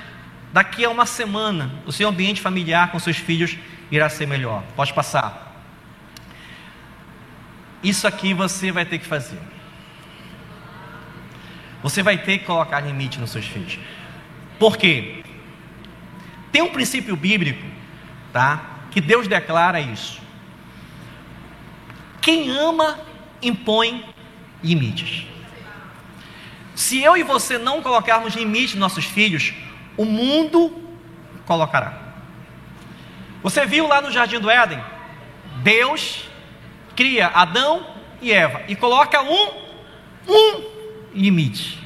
daqui 0.52 0.84
a 0.84 0.90
uma 0.90 1.06
semana, 1.06 1.70
o 1.86 1.92
seu 1.92 2.08
ambiente 2.08 2.40
familiar 2.40 2.90
com 2.90 2.98
seus 2.98 3.16
filhos 3.16 3.56
irá 3.90 4.08
ser 4.08 4.26
melhor. 4.26 4.62
Pode 4.76 4.92
passar. 4.92 5.52
Isso 7.82 8.06
aqui 8.06 8.34
você 8.34 8.72
vai 8.72 8.84
ter 8.84 8.98
que 8.98 9.06
fazer. 9.06 9.38
Você 11.84 12.02
vai 12.02 12.16
ter 12.16 12.38
que 12.38 12.46
colocar 12.46 12.80
limite 12.80 13.20
nos 13.20 13.28
seus 13.28 13.44
filhos. 13.44 13.78
Por 14.58 14.78
quê? 14.78 15.22
Tem 16.50 16.62
um 16.62 16.70
princípio 16.70 17.14
bíblico, 17.14 17.62
tá? 18.32 18.86
Que 18.90 19.02
Deus 19.02 19.28
declara 19.28 19.78
isso. 19.80 20.18
Quem 22.22 22.48
ama 22.48 22.98
impõe 23.42 24.02
limites. 24.62 25.26
Se 26.74 27.02
eu 27.02 27.18
e 27.18 27.22
você 27.22 27.58
não 27.58 27.82
colocarmos 27.82 28.34
limites 28.34 28.70
nos 28.70 28.80
nossos 28.80 29.04
filhos, 29.04 29.52
o 29.94 30.06
mundo 30.06 30.82
colocará. 31.44 32.14
Você 33.42 33.66
viu 33.66 33.86
lá 33.86 34.00
no 34.00 34.10
jardim 34.10 34.40
do 34.40 34.48
Éden? 34.48 34.82
Deus 35.56 36.24
cria 36.96 37.26
Adão 37.26 37.86
e 38.22 38.32
Eva 38.32 38.62
e 38.68 38.74
coloca 38.74 39.20
um 39.20 39.64
um 40.26 40.73
limite. 41.14 41.78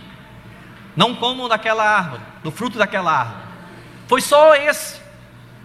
Não 0.97 1.15
comam 1.15 1.49
daquela 1.49 1.85
árvore, 1.85 2.23
do 2.43 2.51
fruto 2.51 2.79
daquela 2.79 3.13
árvore. 3.13 3.47
Foi 4.09 4.21
só 4.21 4.55
esse. 4.55 5.01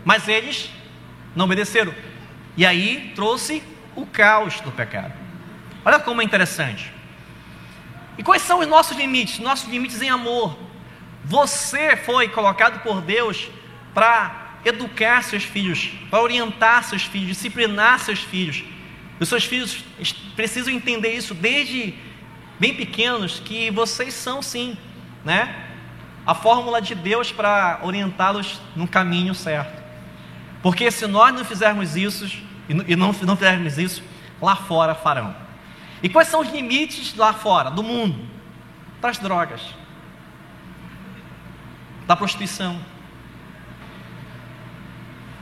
Mas 0.06 0.28
eles 0.28 0.69
não 1.36 1.45
obedeceram. 1.45 1.93
E 2.56 2.65
aí 2.65 3.13
trouxe 3.15 3.63
o 3.95 4.06
caos 4.06 4.60
do 4.62 4.71
pecado. 4.71 5.13
Olha 5.86 5.99
como 5.99 6.21
é 6.21 6.26
interessante. 6.26 6.91
E 8.17 8.23
quais 8.23 8.41
são 8.41 8.60
os 8.60 8.67
nossos 8.67 8.95
limites? 8.95 9.39
Nossos 9.39 9.67
limites 9.69 10.02
em 10.02 10.10
amor. 10.10 10.58
Você 11.26 11.95
foi 11.95 12.28
colocado 12.28 12.84
por 12.84 13.02
Deus 13.02 13.49
para 13.93 14.60
educar 14.65 15.23
seus 15.23 15.43
filhos, 15.43 15.91
para 16.10 16.21
orientar 16.21 16.84
seus 16.84 17.04
filhos, 17.04 17.30
disciplinar 17.30 17.99
seus 17.99 18.19
filhos. 18.19 18.63
Os 19.19 19.30
seus 19.30 19.45
filhos 19.45 19.84
precisam 20.36 20.73
entender 20.73 21.13
isso 21.13 21.34
desde 21.34 21.95
bem 22.60 22.74
pequenos, 22.74 23.39
que 23.39 23.70
vocês 23.72 24.13
são 24.13 24.42
sim, 24.42 24.78
né? 25.24 25.68
A 26.26 26.34
fórmula 26.34 26.82
de 26.82 26.96
Deus 26.96 27.32
para 27.32 27.80
orientá-los 27.84 28.62
no 28.76 28.88
caminho 28.88 29.36
certo. 29.36 29.84
Porque 30.62 30.89
se 30.89 31.06
nós 31.08 31.34
não 31.34 31.44
fizermos 31.44 31.96
isso, 31.98 32.26
e 32.70 32.96
não, 32.96 33.12
não 33.12 33.36
fizermos 33.36 33.78
isso, 33.78 34.04
lá 34.42 34.56
fora 34.56 34.96
farão. 34.96 35.36
E 36.02 36.10
quais 36.10 36.28
são 36.28 36.42
os 36.42 36.50
limites 36.50 37.16
lá 37.16 37.34
fora, 37.34 37.70
do 37.70 37.84
mundo? 37.84 38.28
Das 39.02 39.18
drogas, 39.18 39.62
da 42.08 42.16
prostituição, 42.16 42.80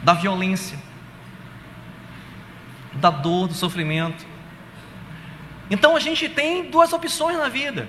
da 0.04 0.14
violência, 0.14 0.80
da 2.94 3.10
dor, 3.10 3.48
do 3.48 3.54
sofrimento. 3.54 4.31
Então 5.72 5.96
a 5.96 6.00
gente 6.02 6.28
tem 6.28 6.70
duas 6.70 6.92
opções 6.92 7.38
na 7.38 7.48
vida. 7.48 7.88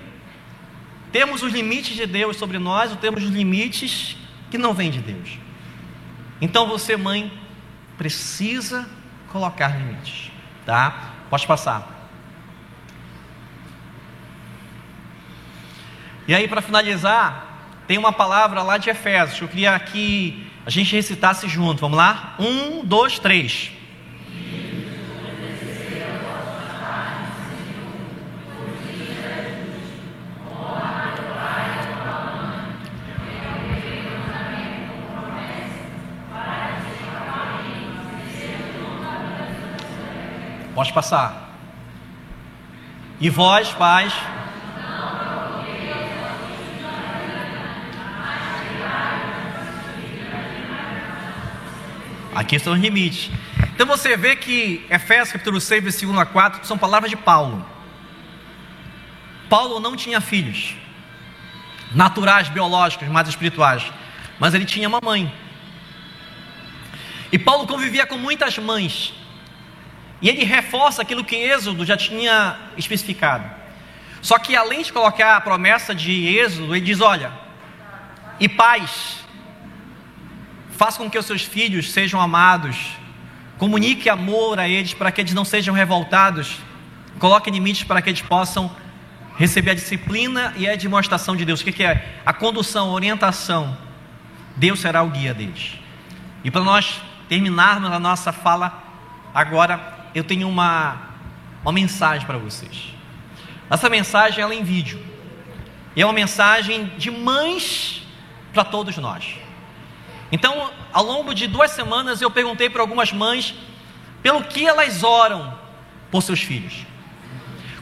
Temos 1.11 1.43
os 1.43 1.51
limites 1.51 1.95
de 1.95 2.07
Deus 2.07 2.37
sobre 2.37 2.57
nós, 2.57 2.91
ou 2.91 2.97
temos 2.97 3.21
os 3.21 3.29
limites 3.29 4.15
que 4.49 4.57
não 4.57 4.73
vêm 4.73 4.89
de 4.89 4.99
Deus. 4.99 5.37
Então 6.39 6.65
você, 6.65 6.95
mãe, 6.95 7.31
precisa 7.97 8.89
colocar 9.27 9.77
limites, 9.77 10.31
tá? 10.65 11.11
Pode 11.29 11.45
passar. 11.45 12.09
E 16.25 16.33
aí, 16.33 16.47
para 16.47 16.61
finalizar, 16.61 17.67
tem 17.85 17.97
uma 17.97 18.13
palavra 18.13 18.63
lá 18.63 18.77
de 18.77 18.89
Efésios 18.89 19.41
eu 19.41 19.47
queria 19.49 19.77
que 19.77 20.47
a 20.65 20.69
gente 20.69 20.95
recitasse 20.95 21.49
junto. 21.49 21.81
Vamos 21.81 21.97
lá? 21.97 22.35
Um, 22.39 22.85
dois, 22.85 23.19
três. 23.19 23.71
Pode 40.73 40.91
passar. 40.91 41.51
E 43.19 43.29
vós, 43.29 43.69
pais, 43.71 44.13
Aqui 52.35 52.55
estão 52.55 52.73
os 52.73 52.79
limites. 52.79 53.29
Então 53.75 53.85
você 53.85 54.17
vê 54.17 54.35
que 54.35 54.85
Efésios 54.89 55.31
capítulo 55.31 55.61
6, 55.61 55.83
versículo 55.83 56.17
1 56.17 56.21
a 56.21 56.25
4 56.25 56.65
são 56.65 56.77
palavras 56.77 57.09
de 57.09 57.15
Paulo. 57.15 57.63
Paulo 59.49 59.79
não 59.79 59.95
tinha 59.95 60.19
filhos, 60.19 60.75
naturais, 61.93 62.49
biológicos, 62.49 63.07
mas 63.07 63.27
espirituais, 63.27 63.83
mas 64.39 64.53
ele 64.55 64.65
tinha 64.65 64.87
uma 64.87 64.99
mãe. 65.03 65.31
E 67.31 67.37
Paulo 67.37 67.67
convivia 67.67 68.05
com 68.05 68.17
muitas 68.17 68.57
mães. 68.57 69.13
E 70.23 70.29
ele 70.29 70.45
reforça 70.45 71.01
aquilo 71.01 71.21
que 71.21 71.35
Êxodo 71.35 71.85
já 71.85 71.97
tinha 71.97 72.55
especificado. 72.77 73.43
Só 74.21 74.39
que 74.39 74.55
além 74.55 74.81
de 74.81 74.93
colocar 74.93 75.35
a 75.35 75.41
promessa 75.41 75.93
de 75.93 76.25
Êxodo, 76.37 76.73
ele 76.73 76.85
diz: 76.85 77.01
olha, 77.01 77.29
e 78.39 78.47
pais, 78.47 79.17
faça 80.77 80.97
com 80.97 81.09
que 81.09 81.17
os 81.19 81.25
seus 81.25 81.41
filhos 81.41 81.91
sejam 81.91 82.21
amados, 82.21 82.77
comunique 83.57 84.09
amor 84.09 84.59
a 84.59 84.67
eles 84.67 84.93
para 84.93 85.11
que 85.11 85.19
eles 85.19 85.33
não 85.33 85.43
sejam 85.43 85.75
revoltados, 85.75 86.57
coloque 87.19 87.51
limites 87.51 87.83
para 87.83 88.01
que 88.01 88.09
eles 88.09 88.21
possam 88.21 88.73
receber 89.37 89.71
a 89.71 89.75
disciplina 89.75 90.53
e 90.55 90.69
a 90.69 90.75
demonstração 90.77 91.35
de 91.35 91.43
Deus. 91.43 91.59
O 91.59 91.65
que 91.65 91.83
é? 91.83 92.21
A 92.25 92.31
condução, 92.31 92.91
a 92.91 92.93
orientação. 92.93 93.77
Deus 94.55 94.79
será 94.79 95.03
o 95.03 95.09
guia 95.09 95.33
deles. 95.33 95.77
E 96.45 96.49
para 96.49 96.61
nós 96.61 97.01
terminarmos 97.27 97.91
a 97.91 97.99
nossa 97.99 98.31
fala 98.31 98.81
agora, 99.33 99.92
eu 100.13 100.23
tenho 100.23 100.47
uma, 100.47 101.09
uma 101.61 101.71
mensagem 101.71 102.25
para 102.25 102.37
vocês. 102.37 102.93
Essa 103.69 103.89
mensagem 103.89 104.43
ela 104.43 104.53
é 104.53 104.57
em 104.57 104.63
vídeo. 104.63 105.03
E 105.95 106.01
é 106.01 106.05
uma 106.05 106.13
mensagem 106.13 106.85
de 106.97 107.09
mães 107.11 108.03
para 108.53 108.63
todos 108.63 108.97
nós. 108.97 109.35
Então, 110.31 110.71
ao 110.91 111.03
longo 111.03 111.33
de 111.33 111.47
duas 111.47 111.71
semanas, 111.71 112.21
eu 112.21 112.29
perguntei 112.29 112.69
para 112.69 112.81
algumas 112.81 113.11
mães 113.11 113.53
pelo 114.21 114.43
que 114.43 114.65
elas 114.65 115.03
oram 115.03 115.57
por 116.09 116.21
seus 116.23 116.41
filhos. 116.41 116.85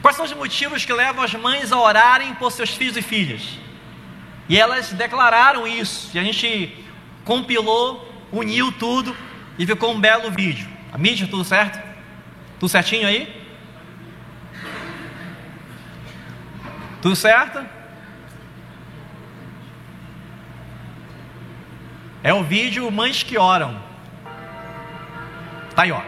Quais 0.01 0.15
são 0.15 0.25
os 0.25 0.33
motivos 0.33 0.83
que 0.83 0.91
levam 0.91 1.23
as 1.23 1.33
mães 1.33 1.71
a 1.71 1.77
orarem 1.77 2.33
por 2.35 2.51
seus 2.51 2.71
filhos 2.71 2.97
e 2.97 3.01
filhas? 3.01 3.43
E 4.49 4.57
elas 4.57 4.91
declararam 4.91 5.67
isso. 5.67 6.09
E 6.13 6.19
a 6.19 6.23
gente 6.23 6.85
compilou, 7.23 8.09
uniu 8.31 8.71
tudo 8.71 9.15
e 9.57 9.65
ficou 9.65 9.93
um 9.93 9.99
belo 9.99 10.31
vídeo. 10.31 10.67
A 10.91 10.97
mídia, 10.97 11.27
tudo 11.27 11.43
certo? 11.43 11.90
Tudo 12.61 12.69
certinho 12.69 13.07
aí? 13.07 13.43
Tudo 17.01 17.15
certo? 17.15 17.65
É 22.21 22.31
o 22.31 22.43
vídeo 22.43 22.91
Mães 22.91 23.23
que 23.23 23.35
Oram. 23.35 23.81
Tá 25.75 25.81
aí, 25.81 25.91
ó. 25.91 26.03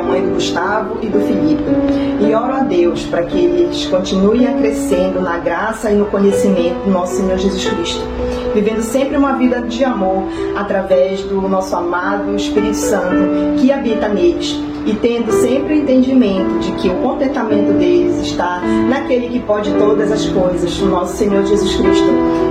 Gustavo 0.00 0.98
e 1.02 1.06
do 1.06 1.20
Felipe. 1.20 1.62
E 2.20 2.34
oro 2.34 2.54
a 2.54 2.60
Deus 2.60 3.04
para 3.04 3.22
que 3.22 3.38
eles 3.38 3.86
continuem 3.86 4.46
crescendo 4.58 5.20
na 5.20 5.38
graça 5.38 5.90
e 5.90 5.94
no 5.94 6.06
conhecimento 6.06 6.84
do 6.84 6.90
nosso 6.90 7.16
Senhor 7.16 7.38
Jesus 7.38 7.64
Cristo, 7.64 8.04
vivendo 8.54 8.82
sempre 8.82 9.16
uma 9.16 9.32
vida 9.34 9.60
de 9.62 9.84
amor 9.84 10.24
através 10.56 11.22
do 11.22 11.40
nosso 11.42 11.74
amado 11.76 12.34
Espírito 12.34 12.76
Santo 12.76 13.58
que 13.58 13.70
habita 13.70 14.08
neles 14.08 14.58
e 14.88 14.94
tendo 14.94 15.30
sempre 15.32 15.74
o 15.74 15.76
entendimento 15.76 16.60
de 16.60 16.72
que 16.72 16.88
o 16.88 16.94
contentamento 16.96 17.72
deles 17.74 18.20
está 18.20 18.60
naquele 18.88 19.28
que 19.28 19.40
pode 19.40 19.70
todas 19.74 20.10
as 20.10 20.26
coisas, 20.26 20.80
o 20.80 20.86
nosso 20.86 21.16
Senhor 21.16 21.44
Jesus 21.44 21.76
Cristo. 21.76 22.08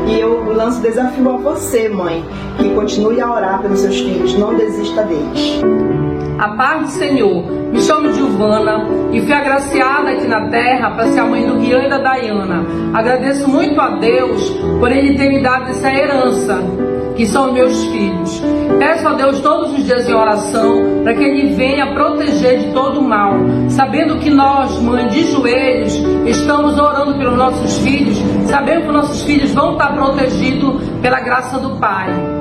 E 0.07 0.19
eu 0.19 0.53
lanço 0.53 0.79
desafio 0.81 1.29
a 1.31 1.37
você, 1.37 1.89
mãe, 1.89 2.23
que 2.59 2.69
continue 2.75 3.19
a 3.19 3.31
orar 3.31 3.61
pelos 3.61 3.79
seus 3.79 3.99
filhos, 3.99 4.37
não 4.37 4.55
desista 4.55 5.03
deles. 5.03 6.06
A 6.39 6.49
paz 6.49 6.81
do 6.81 6.87
Senhor. 6.89 7.43
Me 7.71 7.81
chamo 7.81 8.13
Giovana 8.13 8.87
e 9.11 9.19
fui 9.21 9.33
agraciada 9.33 10.11
aqui 10.11 10.27
na 10.27 10.49
terra 10.49 10.91
para 10.91 11.07
ser 11.07 11.19
a 11.19 11.25
mãe 11.25 11.45
do 11.47 11.55
Guian 11.55 11.83
e 11.83 11.89
da 11.89 11.97
Dayana. 11.97 12.63
Agradeço 12.93 13.49
muito 13.49 13.79
a 13.81 13.97
Deus 13.97 14.49
por 14.79 14.91
Ele 14.91 15.17
ter 15.17 15.29
me 15.29 15.41
dado 15.41 15.71
essa 15.71 15.91
herança, 15.91 16.59
que 17.15 17.25
são 17.25 17.51
meus 17.51 17.83
filhos. 17.85 18.41
Peço 18.77 19.07
a 19.07 19.13
Deus 19.13 19.39
todos 19.41 19.73
os 19.73 19.83
dias 19.83 20.07
em 20.07 20.13
oração 20.13 21.01
para 21.03 21.15
que 21.15 21.23
Ele 21.23 21.55
venha 21.55 21.93
proteger 21.93 22.59
de 22.59 22.71
todo 22.71 22.99
o 22.99 23.03
mal, 23.03 23.33
sabendo 23.69 24.19
que 24.19 24.29
nós, 24.29 24.79
mãe 24.79 25.07
de 25.07 25.23
joelhos, 25.31 25.95
estamos 26.27 26.77
orando 26.77 27.17
pelos 27.17 27.35
nossos 27.35 27.79
filhos, 27.79 28.15
sabendo 28.45 28.85
que 28.85 28.91
nossos 28.91 29.23
filhos 29.23 29.51
vão 29.53 29.73
estar 29.73 29.95
protegidos 29.95 30.83
pela 31.01 31.19
graça 31.19 31.57
do 31.59 31.77
Pai. 31.77 32.36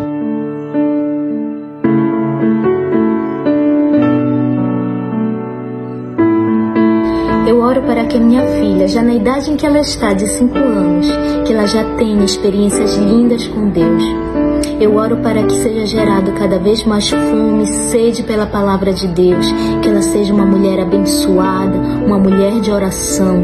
Eu 7.57 7.62
oro 7.62 7.81
para 7.85 8.05
que 8.05 8.21
minha 8.21 8.42
filha, 8.42 8.87
já 8.87 9.03
na 9.03 9.14
idade 9.14 9.51
em 9.51 9.57
que 9.57 9.64
ela 9.64 9.81
está, 9.81 10.12
de 10.12 10.27
5 10.27 10.59
anos, 10.59 11.07
que 11.47 11.55
ela 11.55 11.66
já 11.66 11.83
tenha 11.97 12.23
experiências 12.23 12.97
lindas 12.97 13.49
com 13.49 13.71
Deus. 13.71 14.05
Eu 14.79 14.95
oro 14.95 15.16
para 15.16 15.42
que 15.42 15.55
seja 15.55 15.87
gerado 15.87 16.33
cada 16.33 16.59
vez 16.59 16.85
mais 16.85 17.09
fome, 17.09 17.66
sede 17.66 18.23
pela 18.25 18.45
palavra 18.45 18.92
de 18.92 19.09
Deus, 19.09 19.47
que 19.81 19.88
ela 19.88 20.03
seja 20.03 20.35
uma 20.35 20.45
mulher 20.45 20.81
abençoada, 20.81 21.79
uma 22.05 22.19
mulher 22.19 22.61
de 22.61 22.71
oração. 22.71 23.42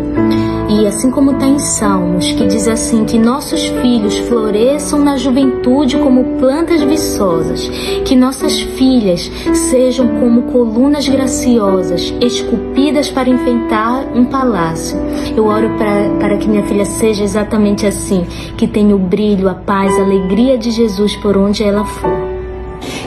E 0.81 0.87
assim 0.87 1.11
como 1.11 1.33
está 1.33 1.47
em 1.47 1.59
Salmos, 1.59 2.33
que 2.33 2.47
diz 2.47 2.67
assim: 2.67 3.05
que 3.05 3.19
nossos 3.19 3.67
filhos 3.83 4.17
floresçam 4.17 4.99
na 4.99 5.19
juventude 5.19 5.99
como 5.99 6.39
plantas 6.39 6.83
viçosas, 6.83 7.69
que 8.07 8.17
nossas 8.17 8.59
filhas 8.61 9.31
sejam 9.53 10.09
como 10.19 10.45
colunas 10.45 11.07
graciosas, 11.07 12.15
esculpidas 12.23 13.11
para 13.11 13.29
enfeitar 13.29 14.07
um 14.17 14.25
palácio. 14.25 14.99
Eu 15.37 15.47
oro 15.47 15.69
para, 15.77 16.09
para 16.19 16.37
que 16.39 16.49
minha 16.49 16.65
filha 16.65 16.87
seja 16.87 17.23
exatamente 17.23 17.87
assim, 17.87 18.25
que 18.57 18.67
tenha 18.67 18.97
o 18.97 18.99
brilho, 18.99 19.51
a 19.51 19.55
paz, 19.55 19.97
a 19.99 20.03
alegria 20.03 20.57
de 20.57 20.71
Jesus 20.71 21.15
por 21.17 21.37
onde 21.37 21.63
ela 21.63 21.85
for. 21.85 22.22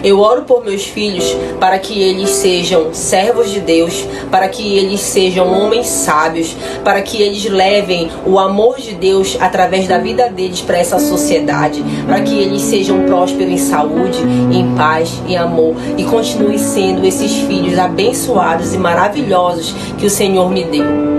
Eu 0.05 0.19
oro 0.19 0.43
por 0.43 0.63
meus 0.63 0.85
filhos 0.85 1.35
para 1.59 1.79
que 1.79 1.99
eles 1.99 2.29
sejam 2.29 2.93
servos 2.93 3.49
de 3.49 3.59
Deus, 3.59 4.05
para 4.29 4.47
que 4.47 4.77
eles 4.77 4.99
sejam 4.99 5.51
homens 5.51 5.87
sábios, 5.87 6.55
para 6.83 7.01
que 7.01 7.19
eles 7.19 7.45
levem 7.45 8.11
o 8.23 8.37
amor 8.37 8.79
de 8.79 8.93
Deus 8.93 9.35
através 9.39 9.87
da 9.87 9.97
vida 9.97 10.29
deles 10.29 10.61
para 10.61 10.77
essa 10.77 10.99
sociedade, 10.99 11.83
para 12.05 12.21
que 12.21 12.37
eles 12.37 12.61
sejam 12.61 13.03
prósperos 13.07 13.51
em 13.51 13.57
saúde, 13.57 14.19
em 14.51 14.75
paz 14.75 15.11
e 15.27 15.35
amor 15.35 15.75
e 15.97 16.03
continuem 16.03 16.59
sendo 16.59 17.03
esses 17.03 17.33
filhos 17.37 17.79
abençoados 17.79 18.75
e 18.75 18.77
maravilhosos 18.77 19.73
que 19.97 20.05
o 20.05 20.09
Senhor 20.09 20.51
me 20.51 20.65
deu. 20.65 21.14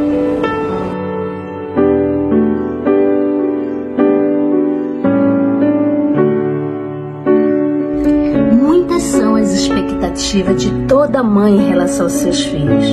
Toda 11.07 11.23
mãe 11.23 11.55
em 11.55 11.69
relação 11.69 12.07
aos 12.07 12.15
seus 12.15 12.41
filhos. 12.45 12.85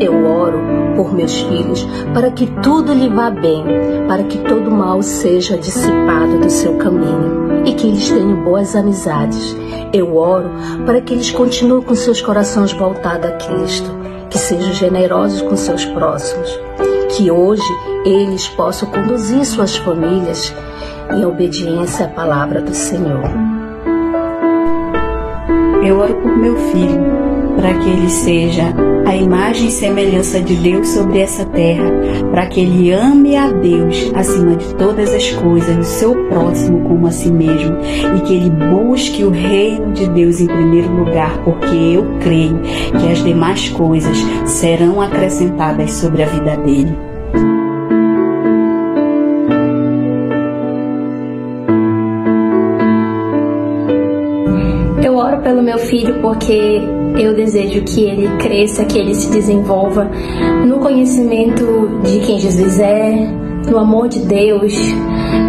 Eu 0.00 0.26
oro 0.26 0.58
por 0.96 1.14
meus 1.14 1.40
filhos 1.40 1.86
para 2.12 2.28
que 2.30 2.46
tudo 2.62 2.92
lhe 2.92 3.08
vá 3.08 3.30
bem, 3.30 3.64
para 4.08 4.24
que 4.24 4.38
todo 4.38 4.70
mal 4.70 5.00
seja 5.02 5.56
dissipado 5.56 6.40
do 6.40 6.50
seu 6.50 6.74
caminho 6.78 7.64
e 7.64 7.72
que 7.74 7.86
eles 7.86 8.10
tenham 8.10 8.42
boas 8.42 8.74
amizades. 8.74 9.56
Eu 9.92 10.16
oro 10.16 10.50
para 10.84 11.00
que 11.00 11.14
eles 11.14 11.30
continuem 11.30 11.82
com 11.82 11.94
seus 11.94 12.20
corações 12.20 12.72
voltados 12.72 13.30
a 13.30 13.32
Cristo, 13.34 13.90
que 14.28 14.38
sejam 14.38 14.72
generosos 14.72 15.40
com 15.42 15.56
seus 15.56 15.84
próximos, 15.84 16.58
que 17.16 17.30
hoje 17.30 17.62
eles 18.04 18.48
possam 18.48 18.90
conduzir 18.90 19.44
suas 19.44 19.76
famílias 19.76 20.52
em 21.12 21.24
obediência 21.24 22.06
à 22.06 22.08
palavra 22.08 22.60
do 22.60 22.74
Senhor. 22.74 23.30
Eu 25.82 25.98
oro 25.98 26.14
por 26.16 26.36
meu 26.36 26.56
filho, 26.56 27.19
para 27.56 27.74
que 27.74 27.88
ele 27.88 28.10
seja 28.10 28.74
a 29.06 29.16
imagem 29.16 29.66
e 29.66 29.70
semelhança 29.72 30.40
de 30.40 30.54
Deus 30.54 30.88
sobre 30.88 31.18
essa 31.18 31.44
terra, 31.44 31.84
para 32.30 32.46
que 32.46 32.60
ele 32.60 32.92
ame 32.92 33.36
a 33.36 33.50
Deus 33.50 34.10
acima 34.14 34.54
de 34.54 34.72
todas 34.76 35.12
as 35.12 35.30
coisas, 35.32 35.76
o 35.76 35.82
seu 35.82 36.14
próximo 36.28 36.80
como 36.82 37.08
a 37.08 37.10
si 37.10 37.30
mesmo, 37.30 37.76
e 38.16 38.20
que 38.20 38.34
ele 38.34 38.50
busque 38.50 39.24
o 39.24 39.30
reino 39.30 39.92
de 39.92 40.08
Deus 40.10 40.40
em 40.40 40.46
primeiro 40.46 40.92
lugar, 40.92 41.42
porque 41.42 41.74
eu 41.74 42.06
creio 42.20 42.60
que 42.60 43.10
as 43.10 43.24
demais 43.24 43.68
coisas 43.70 44.16
serão 44.44 45.00
acrescentadas 45.00 45.92
sobre 45.92 46.22
a 46.22 46.26
vida 46.26 46.56
dele. 46.58 46.96
Eu 55.02 55.16
oro 55.16 55.38
pelo 55.38 55.62
meu 55.62 55.78
filho 55.78 56.20
porque 56.20 56.80
eu 57.18 57.34
desejo 57.34 57.82
que 57.82 58.04
ele 58.04 58.28
cresça, 58.38 58.84
que 58.84 58.98
ele 58.98 59.14
se 59.14 59.30
desenvolva 59.30 60.10
no 60.66 60.78
conhecimento 60.78 61.64
de 62.02 62.20
quem 62.20 62.38
Jesus 62.38 62.78
é, 62.78 63.28
no 63.68 63.78
amor 63.78 64.08
de 64.08 64.20
Deus, 64.20 64.72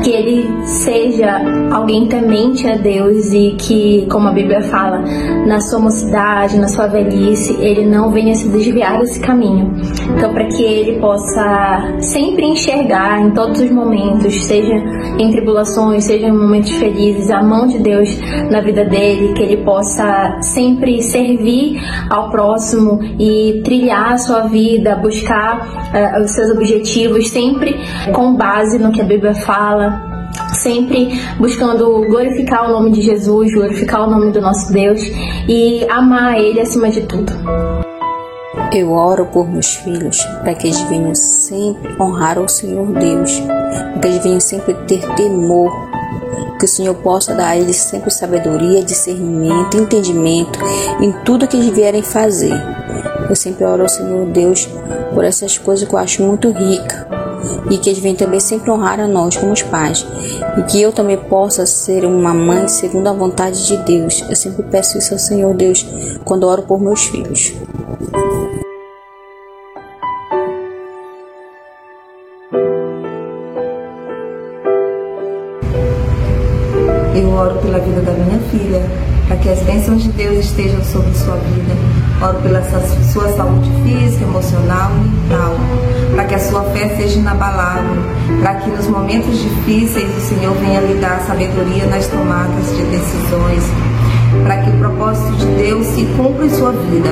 que 0.04 0.10
ele 0.10 0.65
seja 0.65 1.41
alguém 1.72 2.08
temente 2.08 2.67
a 2.67 2.76
Deus 2.76 3.32
e 3.34 3.56
que, 3.58 4.08
como 4.10 4.28
a 4.28 4.32
Bíblia 4.32 4.62
fala, 4.63 5.04
na 5.46 5.60
sua 5.60 5.80
mocidade, 5.80 6.58
na 6.58 6.67
sua 6.67 6.88
velhice, 6.88 7.56
ele 7.60 7.86
não 7.86 8.12
venha 8.12 8.34
se 8.36 8.48
desviar 8.50 9.00
desse 9.00 9.20
caminho. 9.20 9.72
Então, 10.17 10.34
para 10.34 10.46
que 10.46 10.63
ele 10.63 11.00
possa 11.00 11.98
sempre 12.00 12.46
enxergar 12.46 13.22
em 13.22 13.32
todos 13.32 13.62
os 13.62 13.70
momentos, 13.70 14.46
seja 14.46 14.74
em 15.20 15.32
tribulações, 15.32 16.06
seja 16.06 16.28
em 16.28 16.32
momentos 16.32 16.72
felizes, 16.72 17.30
a 17.30 17.41
mão 17.41 17.67
de 17.67 17.80
Deus 17.80 18.10
na 18.50 18.62
vida 18.62 18.86
dele, 18.86 19.34
que 19.34 19.41
ele 19.44 19.58
possa 19.63 20.38
sempre 20.41 21.02
servir 21.02 21.80
ao 22.10 22.30
próximo 22.30 23.00
e 23.20 23.62
trilhar 23.63 24.13
a 24.13 24.17
sua 24.17 24.41
vida, 24.41 24.96
buscar 24.96 25.60
uh, 26.17 26.24
os 26.24 26.32
seus 26.32 26.52
objetivos 26.52 27.30
sempre 27.30 27.76
com 28.13 28.36
base 28.36 28.80
no 28.80 28.91
que 28.91 29.02
a 29.02 29.06
Bíblia 29.06 29.34
fala, 29.34 29.71
sempre 30.62 31.20
buscando 31.38 32.06
glorificar 32.08 32.70
o 32.70 32.74
nome 32.74 32.92
de 32.92 33.02
Jesus, 33.02 33.54
glorificar 33.54 34.08
o 34.08 34.12
nome 34.12 34.32
do 34.32 34.42
nosso 34.42 34.72
Deus 34.72 35.02
e 35.48 35.86
amar 35.90 36.38
Ele 36.40 36.60
acima 36.60 36.90
de 36.90 37.02
tudo. 37.02 37.32
Eu 38.72 38.92
oro 38.92 39.26
por 39.26 39.50
meus 39.50 39.76
filhos 39.76 40.24
para 40.42 40.54
que 40.54 40.68
eles 40.68 40.82
venham 40.84 41.14
sempre 41.14 41.94
honrar 42.02 42.40
o 42.40 42.48
Senhor 42.48 42.88
Deus, 42.94 43.40
para 43.40 44.00
que 44.00 44.08
eles 44.08 44.24
venham 44.24 44.40
sempre 44.40 44.74
ter 44.88 45.06
temor, 45.16 45.72
que 46.58 46.66
o 46.66 46.68
Senhor 46.68 46.96
possa 46.96 47.34
dar 47.34 47.50
a 47.50 47.58
eles 47.58 47.76
sempre 47.76 48.12
sabedoria, 48.12 48.84
discernimento, 48.84 49.78
entendimento 49.78 50.60
em 51.02 51.12
tudo 51.26 51.48
que 51.48 51.58
eles 51.58 51.70
vierem 51.70 52.02
fazer. 52.02 52.54
Eu 53.30 53.36
sempre 53.36 53.66
oro 53.66 53.84
ao 53.84 53.90
Senhor 53.90 54.26
Deus 54.28 54.68
por 55.14 55.26
essas 55.26 55.58
coisas 55.58 55.88
que 55.88 55.94
eu 55.94 56.00
acho 56.00 56.24
muito 56.24 56.50
rica 56.52 57.21
e 57.69 57.77
que 57.77 57.89
eles 57.89 57.99
venham 57.99 58.17
também 58.17 58.39
sempre 58.39 58.71
honrar 58.71 58.99
a 58.99 59.08
nós 59.08 59.38
como 59.38 59.51
os 59.51 59.62
pais 59.62 60.06
e 60.58 60.63
que 60.63 60.82
eu 60.82 60.91
também 60.91 61.17
possa 61.17 61.65
ser 61.65 62.06
uma 62.06 62.34
mãe 62.34 62.67
segundo 62.67 63.08
a 63.08 63.13
vontade 63.13 63.65
de 63.65 63.77
Deus. 63.77 64.23
Eu 64.30 64.36
sempre 64.36 64.63
peço 64.63 64.97
isso 64.97 65.13
ao 65.13 65.19
Senhor 65.19 65.54
Deus 65.54 65.86
quando 66.23 66.47
oro 66.47 66.63
por 66.63 66.80
meus 66.80 67.06
filhos. 67.06 67.54
Eu 77.13 77.30
oro 77.30 77.60
pela 77.60 77.80
vida 77.80 78.01
da 78.01 78.13
minha 78.13 78.39
filha, 78.49 78.82
para 79.27 79.38
que 79.38 79.49
as 79.49 79.60
bênçãos 79.63 80.04
de 80.04 80.12
Deus 80.13 80.45
estejam 80.45 80.82
sobre 80.84 81.13
sua 81.13 81.36
vida. 81.36 81.71
Oro 82.22 82.38
pela 82.44 82.62
sua 83.12 83.30
saúde 83.30 83.72
física, 83.84 84.24
emocional 84.24 84.92
e 84.92 85.10
mental, 85.10 85.56
para 86.14 86.26
que 86.26 86.36
a 86.36 86.40
sua 86.40 86.62
fé 86.66 86.96
seja 86.96 87.18
inabalável, 87.18 88.04
para 88.42 88.56
que 88.56 88.70
nos 88.70 88.86
momentos 88.86 89.40
difíceis 89.42 90.08
o 90.16 90.20
Senhor 90.22 90.54
venha 90.58 90.82
lhe 90.82 91.02
dar 91.02 91.20
sabedoria 91.22 91.88
nas 91.88 92.06
tomadas 92.06 92.78
de 92.78 92.84
decisões, 92.84 93.64
para 94.44 94.58
que 94.58 94.70
o 94.70 94.74
propósito 94.78 95.32
de 95.38 95.46
Deus 95.48 95.88
se 95.88 96.06
cumpra 96.16 96.46
em 96.46 96.50
sua 96.52 96.72
vida, 96.74 97.10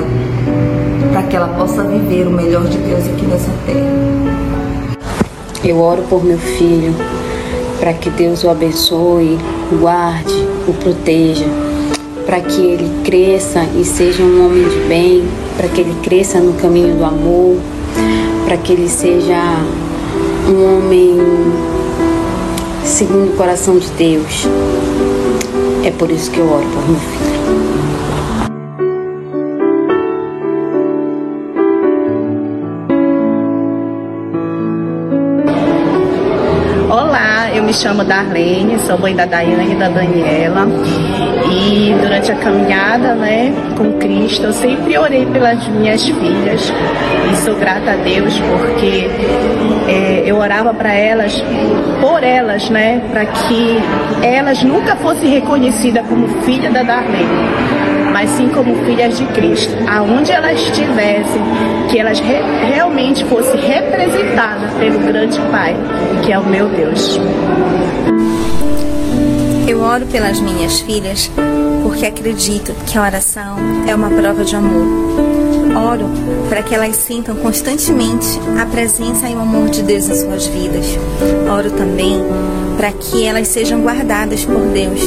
para 1.12 1.24
que 1.24 1.34
ela 1.34 1.48
possa 1.48 1.82
viver 1.82 2.28
o 2.28 2.30
melhor 2.30 2.62
de 2.66 2.78
Deus 2.78 3.04
aqui 3.08 3.26
nessa 3.26 3.50
terra. 3.66 3.80
Eu 5.64 5.80
oro 5.80 6.02
por 6.08 6.24
meu 6.24 6.38
filho, 6.38 6.94
para 7.80 7.92
que 7.94 8.10
Deus 8.10 8.44
o 8.44 8.48
abençoe, 8.48 9.40
o 9.72 9.76
guarde, 9.76 10.46
o 10.68 10.72
proteja, 10.74 11.46
para 12.30 12.42
que 12.42 12.60
ele 12.60 12.88
cresça 13.02 13.66
e 13.76 13.84
seja 13.84 14.22
um 14.22 14.46
homem 14.46 14.62
de 14.68 14.78
bem, 14.86 15.24
para 15.56 15.66
que 15.66 15.80
ele 15.80 15.96
cresça 16.00 16.38
no 16.38 16.52
caminho 16.52 16.94
do 16.94 17.04
amor, 17.04 17.58
para 18.44 18.56
que 18.56 18.72
ele 18.72 18.88
seja 18.88 19.34
um 20.48 20.76
homem 20.76 21.18
segundo 22.84 23.32
o 23.32 23.36
coração 23.36 23.76
de 23.80 23.90
Deus. 23.90 24.46
É 25.84 25.90
por 25.90 26.08
isso 26.08 26.30
que 26.30 26.38
eu 26.38 26.48
oro 26.48 26.66
por 26.66 26.88
meu 26.88 27.00
filho. 27.00 27.30
me 37.70 37.74
chamo 37.74 38.02
Darlene, 38.02 38.80
sou 38.80 38.98
mãe 38.98 39.14
da 39.14 39.24
Daiane 39.24 39.74
e 39.74 39.76
da 39.76 39.88
Daniela. 39.88 40.66
E 41.50 41.94
durante 42.00 42.30
a 42.30 42.36
caminhada 42.36 43.14
né, 43.14 43.52
com 43.76 43.92
Cristo, 43.98 44.44
eu 44.44 44.52
sempre 44.52 44.96
orei 44.96 45.26
pelas 45.26 45.66
minhas 45.68 46.06
filhas. 46.06 46.72
E 47.30 47.36
sou 47.36 47.56
grata 47.56 47.92
a 47.92 47.96
Deus 47.96 48.38
porque 48.38 49.10
é, 49.88 50.22
eu 50.24 50.36
orava 50.36 50.72
para 50.72 50.92
elas, 50.92 51.42
por 52.00 52.22
elas, 52.22 52.70
né, 52.70 53.02
para 53.10 53.26
que 53.26 53.78
elas 54.22 54.62
nunca 54.62 54.94
fossem 54.96 55.30
reconhecidas 55.30 56.06
como 56.06 56.28
filha 56.42 56.70
da 56.70 56.82
Darlene 56.82 57.80
mas 58.12 58.28
sim 58.30 58.48
como 58.48 58.74
filhas 58.84 59.16
de 59.16 59.24
Cristo, 59.26 59.72
aonde 59.88 60.32
elas 60.32 60.60
estivessem, 60.60 61.40
que 61.88 61.98
elas 61.98 62.20
re 62.20 62.40
realmente 62.74 63.24
fossem 63.24 63.58
representadas 63.60 64.72
pelo 64.74 64.98
grande 64.98 65.40
Pai, 65.50 65.74
que 66.24 66.32
é 66.32 66.38
o 66.38 66.44
meu 66.44 66.68
Deus. 66.68 67.18
Eu 69.70 69.82
oro 69.82 70.04
pelas 70.06 70.40
minhas 70.40 70.80
filhas 70.80 71.30
porque 71.84 72.04
acredito 72.04 72.74
que 72.86 72.98
a 72.98 73.02
oração 73.02 73.56
é 73.86 73.94
uma 73.94 74.10
prova 74.10 74.44
de 74.44 74.56
amor. 74.56 74.84
Oro 75.92 76.06
para 76.48 76.60
que 76.60 76.74
elas 76.74 76.96
sintam 76.96 77.36
constantemente 77.36 78.26
a 78.60 78.66
presença 78.66 79.28
e 79.28 79.34
o 79.36 79.38
amor 79.38 79.68
de 79.68 79.84
Deus 79.84 80.08
em 80.08 80.14
suas 80.16 80.48
vidas. 80.48 80.86
Oro 81.48 81.70
também 81.70 82.20
para 82.76 82.90
que 82.90 83.24
elas 83.24 83.46
sejam 83.46 83.80
guardadas 83.82 84.44
por 84.44 84.60
Deus 84.72 85.00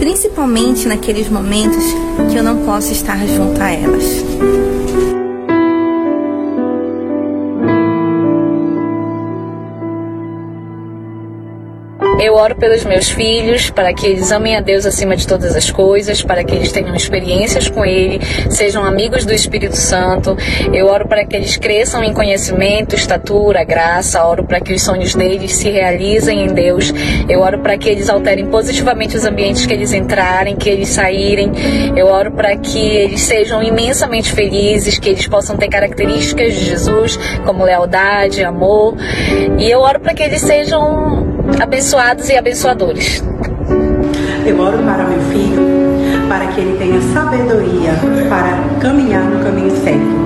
principalmente 0.00 0.86
naqueles 0.86 1.28
momentos 1.28 1.84
que 2.30 2.36
eu 2.36 2.42
não 2.42 2.64
posso 2.64 2.92
estar 2.92 3.18
junto 3.26 3.60
a 3.60 3.70
elas. 3.70 4.04
Eu 12.20 12.34
oro 12.34 12.56
pelos 12.56 12.84
meus 12.84 13.08
filhos, 13.08 13.70
para 13.70 13.94
que 13.94 14.04
eles 14.04 14.32
amem 14.32 14.56
a 14.56 14.60
Deus 14.60 14.84
acima 14.84 15.14
de 15.14 15.24
todas 15.24 15.54
as 15.54 15.70
coisas, 15.70 16.20
para 16.20 16.42
que 16.42 16.52
eles 16.52 16.72
tenham 16.72 16.92
experiências 16.94 17.68
com 17.68 17.84
Ele, 17.84 18.20
sejam 18.50 18.84
amigos 18.84 19.24
do 19.24 19.32
Espírito 19.32 19.76
Santo. 19.76 20.36
Eu 20.72 20.88
oro 20.88 21.06
para 21.06 21.24
que 21.24 21.36
eles 21.36 21.56
cresçam 21.56 22.02
em 22.02 22.12
conhecimento, 22.12 22.96
estatura, 22.96 23.62
graça. 23.62 24.24
Oro 24.24 24.44
para 24.44 24.60
que 24.60 24.72
os 24.72 24.82
sonhos 24.82 25.14
deles 25.14 25.54
se 25.54 25.70
realizem 25.70 26.44
em 26.44 26.48
Deus. 26.48 26.92
Eu 27.28 27.40
oro 27.40 27.60
para 27.60 27.78
que 27.78 27.88
eles 27.88 28.10
alterem 28.10 28.46
positivamente 28.46 29.16
os 29.16 29.24
ambientes 29.24 29.64
que 29.64 29.72
eles 29.72 29.92
entrarem, 29.92 30.56
que 30.56 30.68
eles 30.68 30.88
saírem. 30.88 31.52
Eu 31.96 32.08
oro 32.08 32.32
para 32.32 32.56
que 32.56 32.80
eles 32.80 33.20
sejam 33.20 33.62
imensamente 33.62 34.32
felizes, 34.32 34.98
que 34.98 35.10
eles 35.10 35.28
possam 35.28 35.56
ter 35.56 35.68
características 35.68 36.52
de 36.52 36.64
Jesus, 36.64 37.16
como 37.46 37.64
lealdade, 37.64 38.42
amor. 38.42 38.96
E 39.56 39.70
eu 39.70 39.80
oro 39.80 40.00
para 40.00 40.14
que 40.14 40.22
eles 40.24 40.40
sejam 40.40 41.37
abençoados 41.60 42.28
e 42.28 42.36
abençoadores. 42.36 43.22
Eu 44.46 44.60
oro 44.60 44.78
para 44.78 45.04
meu 45.04 45.20
filho, 45.30 45.62
para 46.28 46.46
que 46.46 46.60
ele 46.60 46.78
tenha 46.78 47.00
sabedoria 47.12 47.92
para 48.28 48.80
caminhar 48.80 49.22
no 49.22 49.42
caminho 49.44 49.70
certo. 49.82 50.18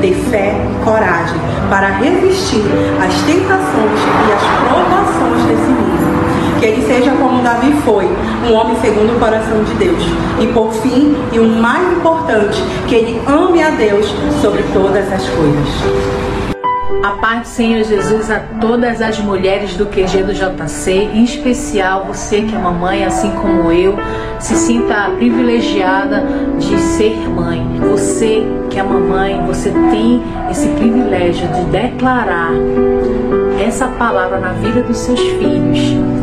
Ter 0.00 0.14
fé 0.30 0.54
e 0.54 0.84
coragem 0.84 1.38
para 1.70 1.88
resistir 1.98 2.62
às 3.00 3.14
tentações 3.22 4.00
e 4.28 4.32
às 4.32 4.68
provações 4.68 5.44
desse 5.46 5.70
mundo. 5.70 6.58
Que 6.58 6.66
ele 6.66 6.86
seja 6.86 7.12
como 7.12 7.42
Davi 7.42 7.72
foi, 7.84 8.06
um 8.48 8.54
homem 8.54 8.76
segundo 8.80 9.16
o 9.16 9.18
coração 9.18 9.62
de 9.64 9.74
Deus. 9.74 10.02
E 10.40 10.46
por 10.48 10.72
fim, 10.72 11.16
e 11.32 11.38
o 11.38 11.48
mais 11.48 11.92
importante, 11.92 12.62
que 12.86 12.94
ele 12.94 13.22
ame 13.26 13.62
a 13.62 13.70
Deus 13.70 14.14
sobre 14.40 14.62
todas 14.74 15.10
as 15.12 15.26
coisas. 15.28 16.31
A 17.00 17.10
paz 17.20 17.42
do 17.42 17.48
Senhor 17.48 17.84
Jesus 17.84 18.30
a 18.30 18.40
todas 18.60 19.00
as 19.00 19.18
mulheres 19.18 19.76
do 19.76 19.86
QG 19.86 20.22
do 20.24 20.32
JC, 20.32 20.92
em 20.92 21.24
especial 21.24 22.04
você 22.04 22.42
que 22.42 22.54
é 22.54 22.58
mamãe, 22.58 23.04
assim 23.04 23.30
como 23.30 23.72
eu, 23.72 23.96
se 24.38 24.54
sinta 24.54 25.10
privilegiada 25.16 26.24
de 26.58 26.78
ser 26.78 27.16
mãe. 27.28 27.80
Você 27.90 28.44
que 28.70 28.78
é 28.78 28.82
mamãe, 28.82 29.44
você 29.46 29.70
tem 29.70 30.22
esse 30.50 30.68
privilégio 30.68 31.48
de 31.48 31.64
declarar 31.64 32.52
essa 33.66 33.88
palavra 33.88 34.38
na 34.38 34.52
vida 34.52 34.82
dos 34.82 34.98
seus 34.98 35.20
filhos, 35.20 35.78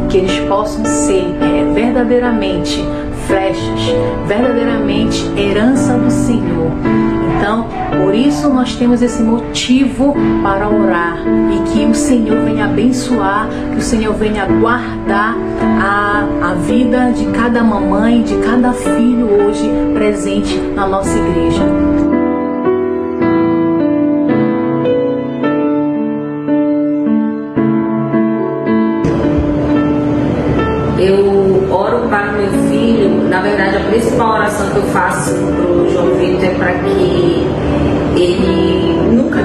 que 0.10 0.18
eles 0.18 0.40
possam 0.48 0.84
ser 0.86 1.26
é, 1.42 1.74
verdadeiramente 1.74 2.84
flechas, 3.28 3.82
verdadeiramente 4.28 5.26
herança 5.38 5.98
do 5.98 6.10
Senhor 6.10 6.72
Então, 7.40 7.66
por 8.04 8.14
isso 8.14 8.50
nós 8.50 8.76
temos 8.76 9.02
esse 9.02 9.24
motivo 9.24 10.14
para 10.44 10.68
orar 10.68 11.20
e 11.50 11.72
que 11.72 11.86
o 11.86 11.96
Senhor 11.96 12.44
venha 12.44 12.66
abençoar, 12.66 13.48
que 13.72 13.78
o 13.78 13.82
Senhor 13.82 14.14
venha 14.14 14.46
guardar 14.46 15.38
a, 15.82 16.28
a 16.50 16.54
vida 16.56 17.12
de 17.14 17.26
cada 17.28 17.64
mamãe, 17.64 18.24
de 18.24 18.36
cada 18.40 18.74
filho 18.74 19.26
hoje 19.26 19.72
presente 19.94 20.58
na 20.76 20.86
nossa 20.86 21.18
igreja. 21.18 21.64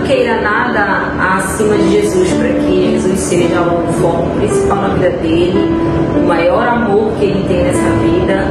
Queira 0.06 0.40
nada 0.40 1.36
acima 1.36 1.76
de 1.76 1.92
Jesus, 1.92 2.32
para 2.34 2.48
que 2.48 2.92
Jesus 2.92 3.18
seja 3.18 3.60
o 3.60 3.92
foco 3.94 4.30
principal 4.36 4.82
na 4.82 4.88
vida 4.94 5.10
dele, 5.10 5.68
o 6.16 6.26
maior 6.26 6.66
amor 6.66 7.12
que 7.18 7.26
ele 7.26 7.46
tem 7.48 7.64
nessa 7.64 7.90
vida 8.02 8.46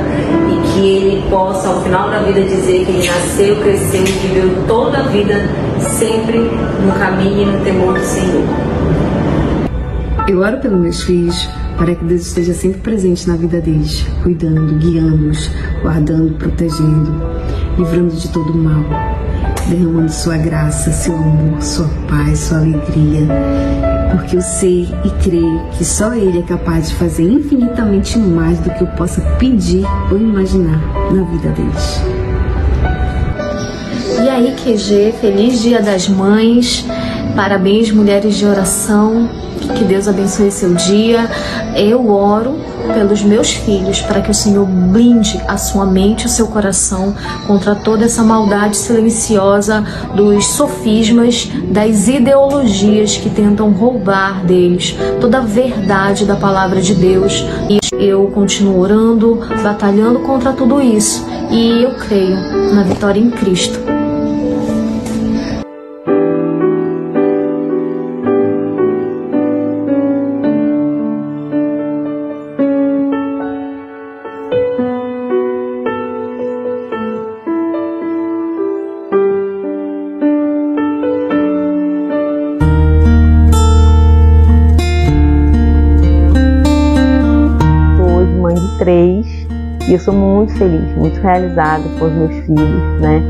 e 0.49 0.73
que 0.73 0.87
ele 0.87 1.29
possa 1.29 1.69
ao 1.69 1.81
final 1.81 2.09
da 2.09 2.19
vida 2.19 2.41
dizer 2.41 2.85
que 2.85 2.91
ele 2.91 3.07
nasceu, 3.07 3.55
cresceu 3.57 4.01
e 4.01 4.11
viveu 4.27 4.67
toda 4.67 4.99
a 4.99 5.03
vida 5.03 5.35
sempre 5.79 6.39
no 6.39 6.91
caminho 6.99 7.43
e 7.43 7.45
no 7.45 7.63
temor 7.63 7.93
do 7.93 8.05
Senhor. 8.05 8.43
Eu 10.27 10.39
oro 10.39 10.57
pelos 10.57 10.79
meus 10.79 11.03
filhos 11.03 11.49
para 11.77 11.95
que 11.95 12.05
Deus 12.05 12.27
esteja 12.27 12.53
sempre 12.53 12.79
presente 12.79 13.27
na 13.27 13.35
vida 13.35 13.59
deles, 13.59 14.05
cuidando, 14.21 14.75
guiando-os, 14.75 15.49
guardando, 15.81 16.33
protegendo, 16.35 17.11
livrando 17.77 18.15
de 18.15 18.29
todo 18.29 18.53
mal, 18.53 18.83
derramando 19.67 20.11
sua 20.11 20.37
graça, 20.37 20.91
seu 20.91 21.15
amor, 21.15 21.61
sua 21.61 21.89
paz, 22.07 22.39
sua 22.39 22.59
alegria. 22.59 23.27
Porque 24.11 24.37
eu 24.37 24.41
sei 24.41 24.89
e 25.03 25.09
creio 25.23 25.63
que 25.71 25.83
só 25.83 26.13
Ele 26.13 26.39
é 26.39 26.43
capaz 26.43 26.89
de 26.89 26.95
fazer 26.95 27.23
infinitamente 27.23 28.17
mais 28.17 28.59
do 28.59 28.69
que 28.69 28.83
eu 28.83 28.87
possa 28.87 29.21
pedir 29.37 29.85
ou 30.11 30.17
imaginar 30.17 30.79
na 31.11 31.23
vida 31.23 31.49
deles. 31.49 32.01
E 34.23 34.29
aí, 34.29 34.55
QG, 34.55 35.15
feliz 35.19 35.61
Dia 35.61 35.81
das 35.81 36.07
Mães. 36.07 36.85
Parabéns, 37.35 37.91
mulheres 37.91 38.35
de 38.35 38.45
oração. 38.45 39.29
Que 39.77 39.83
Deus 39.83 40.07
abençoe 40.07 40.51
seu 40.51 40.73
dia. 40.73 41.29
Eu 41.75 42.09
oro 42.09 42.59
pelos 42.93 43.23
meus 43.23 43.51
filhos 43.51 44.01
para 44.01 44.21
que 44.21 44.29
o 44.29 44.33
Senhor 44.33 44.65
blinde 44.65 45.41
a 45.47 45.57
sua 45.57 45.85
mente 45.85 46.23
e 46.23 46.25
o 46.25 46.29
seu 46.29 46.47
coração 46.47 47.15
contra 47.47 47.75
toda 47.75 48.05
essa 48.05 48.23
maldade 48.23 48.77
silenciosa 48.77 49.83
dos 50.15 50.45
sofismas, 50.45 51.49
das 51.69 52.07
ideologias 52.07 53.17
que 53.17 53.29
tentam 53.29 53.71
roubar 53.71 54.45
deles 54.45 54.95
toda 55.19 55.39
a 55.39 55.41
verdade 55.41 56.25
da 56.25 56.35
palavra 56.35 56.81
de 56.81 56.93
Deus. 56.93 57.45
E 57.69 57.79
eu 57.97 58.27
continuo 58.27 58.79
orando, 58.79 59.39
batalhando 59.63 60.19
contra 60.19 60.53
tudo 60.53 60.81
isso. 60.81 61.25
E 61.49 61.83
eu 61.83 61.95
creio 61.95 62.35
na 62.73 62.83
vitória 62.83 63.19
em 63.19 63.29
Cristo. 63.29 63.92
Muito 90.43 90.53
feliz, 90.57 90.95
muito 90.97 91.19
realizada 91.21 91.83
com 91.97 92.05
os 92.05 92.13
meus 92.13 92.35
filhos, 92.45 93.01
né? 93.01 93.21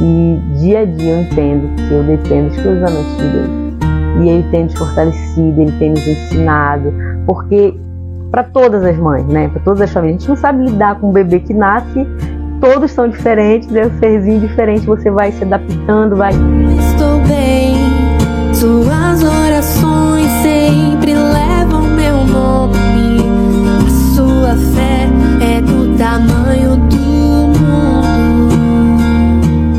E 0.00 0.40
dia 0.58 0.80
a 0.80 0.84
dia 0.84 1.12
eu 1.12 1.20
entendo 1.22 1.76
que 1.76 1.94
eu 1.94 2.02
dependo 2.02 2.48
exclusivamente 2.48 3.16
de 3.16 3.28
Deus. 3.28 3.64
E 4.20 4.28
Ele 4.28 4.48
tem 4.50 4.64
nos 4.64 4.74
fortalecido, 4.74 5.60
Ele 5.60 5.72
tem 5.78 5.90
nos 5.90 6.06
ensinado, 6.06 6.92
porque 7.26 7.74
para 8.30 8.44
todas 8.44 8.82
as 8.82 8.96
mães, 8.96 9.24
né? 9.26 9.48
Para 9.48 9.60
todas 9.60 9.80
as 9.82 9.92
famílias, 9.92 10.16
a 10.16 10.20
gente 10.20 10.28
não 10.28 10.36
sabe 10.36 10.64
lidar 10.64 10.98
com 10.98 11.10
um 11.10 11.12
bebê 11.12 11.38
que 11.40 11.52
nasce, 11.52 12.06
todos 12.60 12.90
são 12.90 13.08
diferentes, 13.08 13.74
é 13.74 13.86
um 13.86 13.98
serzinho 13.98 14.40
diferente, 14.40 14.86
você 14.86 15.10
vai 15.10 15.30
se 15.32 15.44
adaptando, 15.44 16.16
vai. 16.16 16.32
Estou 16.32 17.20
bem, 17.28 17.74
suas 18.54 19.22
orações 19.22 20.30
sempre 20.42 21.14
levam 21.14 21.82
meu 21.82 22.24
nome. 22.24 22.74
A 23.86 23.90
sua 24.14 24.56
fé 24.74 24.94
é 25.40 25.53
tamanho 26.04 26.76
do 26.76 26.96
mundo. 27.58 28.52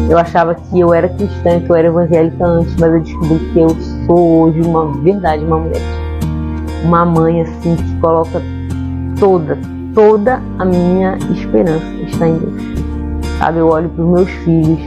Eu 0.10 0.18
achava 0.18 0.56
que 0.56 0.80
eu 0.80 0.92
era 0.92 1.08
cristã, 1.08 1.60
que 1.60 1.70
eu 1.70 1.76
era 1.76 1.88
evangélica 1.88 2.44
antes, 2.44 2.76
mas 2.80 2.94
eu 2.94 3.02
descobri 3.02 3.38
que 3.54 3.60
eu 3.60 3.70
sou 4.08 4.42
hoje 4.42 4.60
uma 4.62 4.92
verdade, 5.04 5.46
uma 5.46 5.60
mulher. 5.60 5.82
Uma 6.84 7.06
mãe 7.06 7.42
assim 7.42 7.76
que 7.76 7.96
coloca 8.00 8.42
toda, 9.20 9.60
toda 9.94 10.42
a 10.58 10.66
minha 10.66 11.16
esperança 11.32 11.86
está 12.08 12.28
em 12.28 12.40
Deus. 12.40 12.64
Sabe, 13.38 13.60
eu 13.60 13.68
olho 13.68 13.90
para 13.90 14.04
os 14.04 14.10
meus 14.10 14.30
filhos 14.44 14.80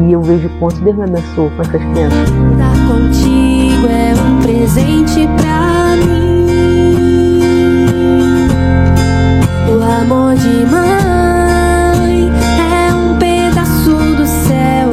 e 0.00 0.12
eu 0.12 0.20
vejo 0.22 0.50
quanto 0.58 0.80
Deus 0.80 0.96
me 0.96 1.04
abençoou 1.04 1.50
com 1.50 1.62
essas 1.62 1.80
crianças. 1.80 2.28
Estar 2.28 2.74
contigo 2.88 3.86
é 3.86 4.12
um 4.20 4.40
presente 4.42 5.28
pra 5.36 5.94
mim. 6.04 6.23
Amor 10.00 10.34
de 10.34 10.66
mãe 10.66 12.32
é 12.58 12.92
um 12.92 13.16
pedaço 13.18 13.90
do 14.16 14.26
céu 14.26 14.90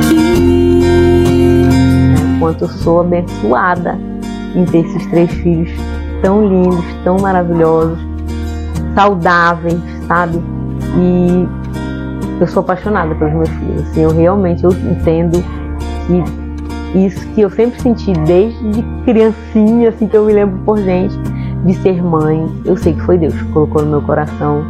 aqui. 0.00 0.82
Quanto 2.40 2.64
eu 2.64 2.68
sou 2.68 3.00
abençoada 3.00 3.98
em 4.54 4.64
ter 4.64 4.78
esses 4.78 5.06
três 5.06 5.30
filhos 5.32 5.70
tão 6.22 6.46
lindos, 6.46 6.84
tão 7.04 7.18
maravilhosos, 7.18 7.98
saudáveis, 8.94 9.80
sabe? 10.08 10.42
E 10.98 11.46
eu 12.40 12.46
sou 12.48 12.60
apaixonada 12.62 13.14
pelos 13.14 13.34
meus 13.34 13.48
filhos. 13.48 13.82
Assim, 13.82 14.02
eu 14.02 14.10
realmente 14.10 14.64
eu 14.64 14.72
entendo 14.72 15.42
que 16.06 16.98
isso 16.98 17.26
que 17.28 17.42
eu 17.42 17.50
sempre 17.50 17.80
senti 17.80 18.12
desde 18.12 18.82
criancinha, 19.04 19.90
assim 19.90 20.08
que 20.08 20.16
eu 20.16 20.24
me 20.24 20.32
lembro 20.32 20.58
por 20.64 20.78
gente, 20.78 21.16
de 21.64 21.74
ser 21.74 22.02
mãe, 22.02 22.46
eu 22.64 22.76
sei 22.76 22.92
que 22.92 23.00
foi 23.02 23.18
Deus 23.18 23.34
que 23.34 23.52
colocou 23.52 23.82
no 23.82 23.90
meu 23.90 24.02
coração 24.02 24.62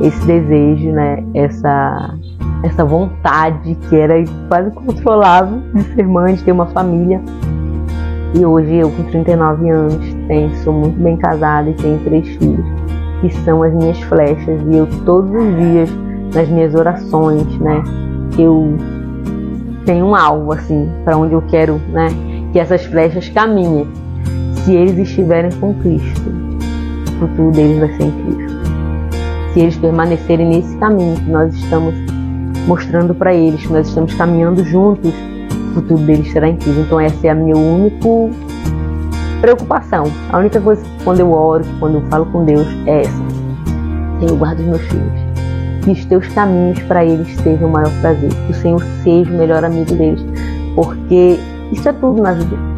esse 0.00 0.24
desejo, 0.26 0.90
né? 0.92 1.24
Essa 1.34 2.14
essa 2.62 2.84
vontade 2.84 3.76
que 3.88 3.96
era 3.96 4.14
quase 4.48 4.70
controlável 4.72 5.60
de 5.74 5.82
ser 5.94 6.06
mãe, 6.06 6.34
de 6.34 6.42
ter 6.42 6.52
uma 6.52 6.66
família. 6.66 7.20
E 8.34 8.44
hoje 8.44 8.74
eu 8.74 8.90
com 8.90 9.04
39 9.04 9.70
anos 9.70 10.14
tenho, 10.26 10.54
sou 10.56 10.72
muito 10.72 11.00
bem 11.00 11.16
casada 11.16 11.70
e 11.70 11.74
tenho 11.74 11.98
três 12.00 12.28
filhos, 12.36 12.66
que 13.20 13.30
são 13.44 13.62
as 13.62 13.72
minhas 13.72 13.98
flechas 14.02 14.60
e 14.66 14.76
eu 14.76 14.86
todos 15.04 15.30
os 15.30 15.56
dias 15.56 15.90
nas 16.34 16.48
minhas 16.48 16.74
orações, 16.74 17.46
né? 17.58 17.82
Eu 18.38 18.76
tenho 19.84 20.06
um 20.06 20.14
alvo 20.14 20.52
assim 20.52 20.90
para 21.04 21.16
onde 21.16 21.32
eu 21.32 21.42
quero, 21.42 21.80
né? 21.88 22.08
Que 22.52 22.58
essas 22.58 22.84
flechas 22.84 23.28
caminhem. 23.28 23.86
Se 24.68 24.74
eles 24.74 24.98
estiverem 24.98 25.50
com 25.52 25.72
Cristo, 25.80 26.30
o 27.16 27.20
futuro 27.20 27.52
deles 27.52 27.78
vai 27.78 27.88
ser 27.96 28.02
incrível. 28.02 28.50
Se 29.54 29.60
eles 29.60 29.76
permanecerem 29.78 30.46
nesse 30.46 30.76
caminho 30.76 31.16
que 31.16 31.30
nós 31.30 31.54
estamos 31.54 31.94
mostrando 32.66 33.14
para 33.14 33.32
eles, 33.32 33.62
que 33.62 33.72
nós 33.72 33.88
estamos 33.88 34.12
caminhando 34.12 34.62
juntos, 34.62 35.10
o 35.70 35.74
futuro 35.76 36.02
deles 36.02 36.30
será 36.30 36.50
incrível. 36.50 36.82
Então 36.82 37.00
essa 37.00 37.28
é 37.28 37.30
a 37.30 37.34
minha 37.34 37.56
única 37.56 38.06
preocupação. 39.40 40.04
A 40.30 40.36
única 40.36 40.60
coisa 40.60 40.84
que 40.84 41.02
quando 41.02 41.20
eu 41.20 41.32
oro, 41.32 41.64
que 41.64 41.78
quando 41.78 41.94
eu 41.94 42.02
falo 42.10 42.26
com 42.26 42.44
Deus 42.44 42.68
é 42.84 43.04
essa. 43.04 43.22
Eu 44.20 44.36
guardo 44.36 44.58
os 44.58 44.66
meus 44.66 44.82
filhos 44.82 45.28
que 45.82 45.92
os 45.92 46.04
teus 46.04 46.28
caminhos 46.34 46.78
para 46.82 47.02
eles 47.06 47.34
sejam 47.36 47.70
o 47.70 47.72
maior 47.72 47.90
prazer, 48.02 48.28
que 48.28 48.52
o 48.52 48.54
Senhor 48.54 48.82
seja 49.02 49.30
o 49.30 49.38
melhor 49.38 49.64
amigo 49.64 49.94
deles, 49.94 50.22
porque 50.74 51.38
isso 51.72 51.88
é 51.88 51.92
tudo 51.94 52.20
na 52.20 52.34
vida. 52.34 52.77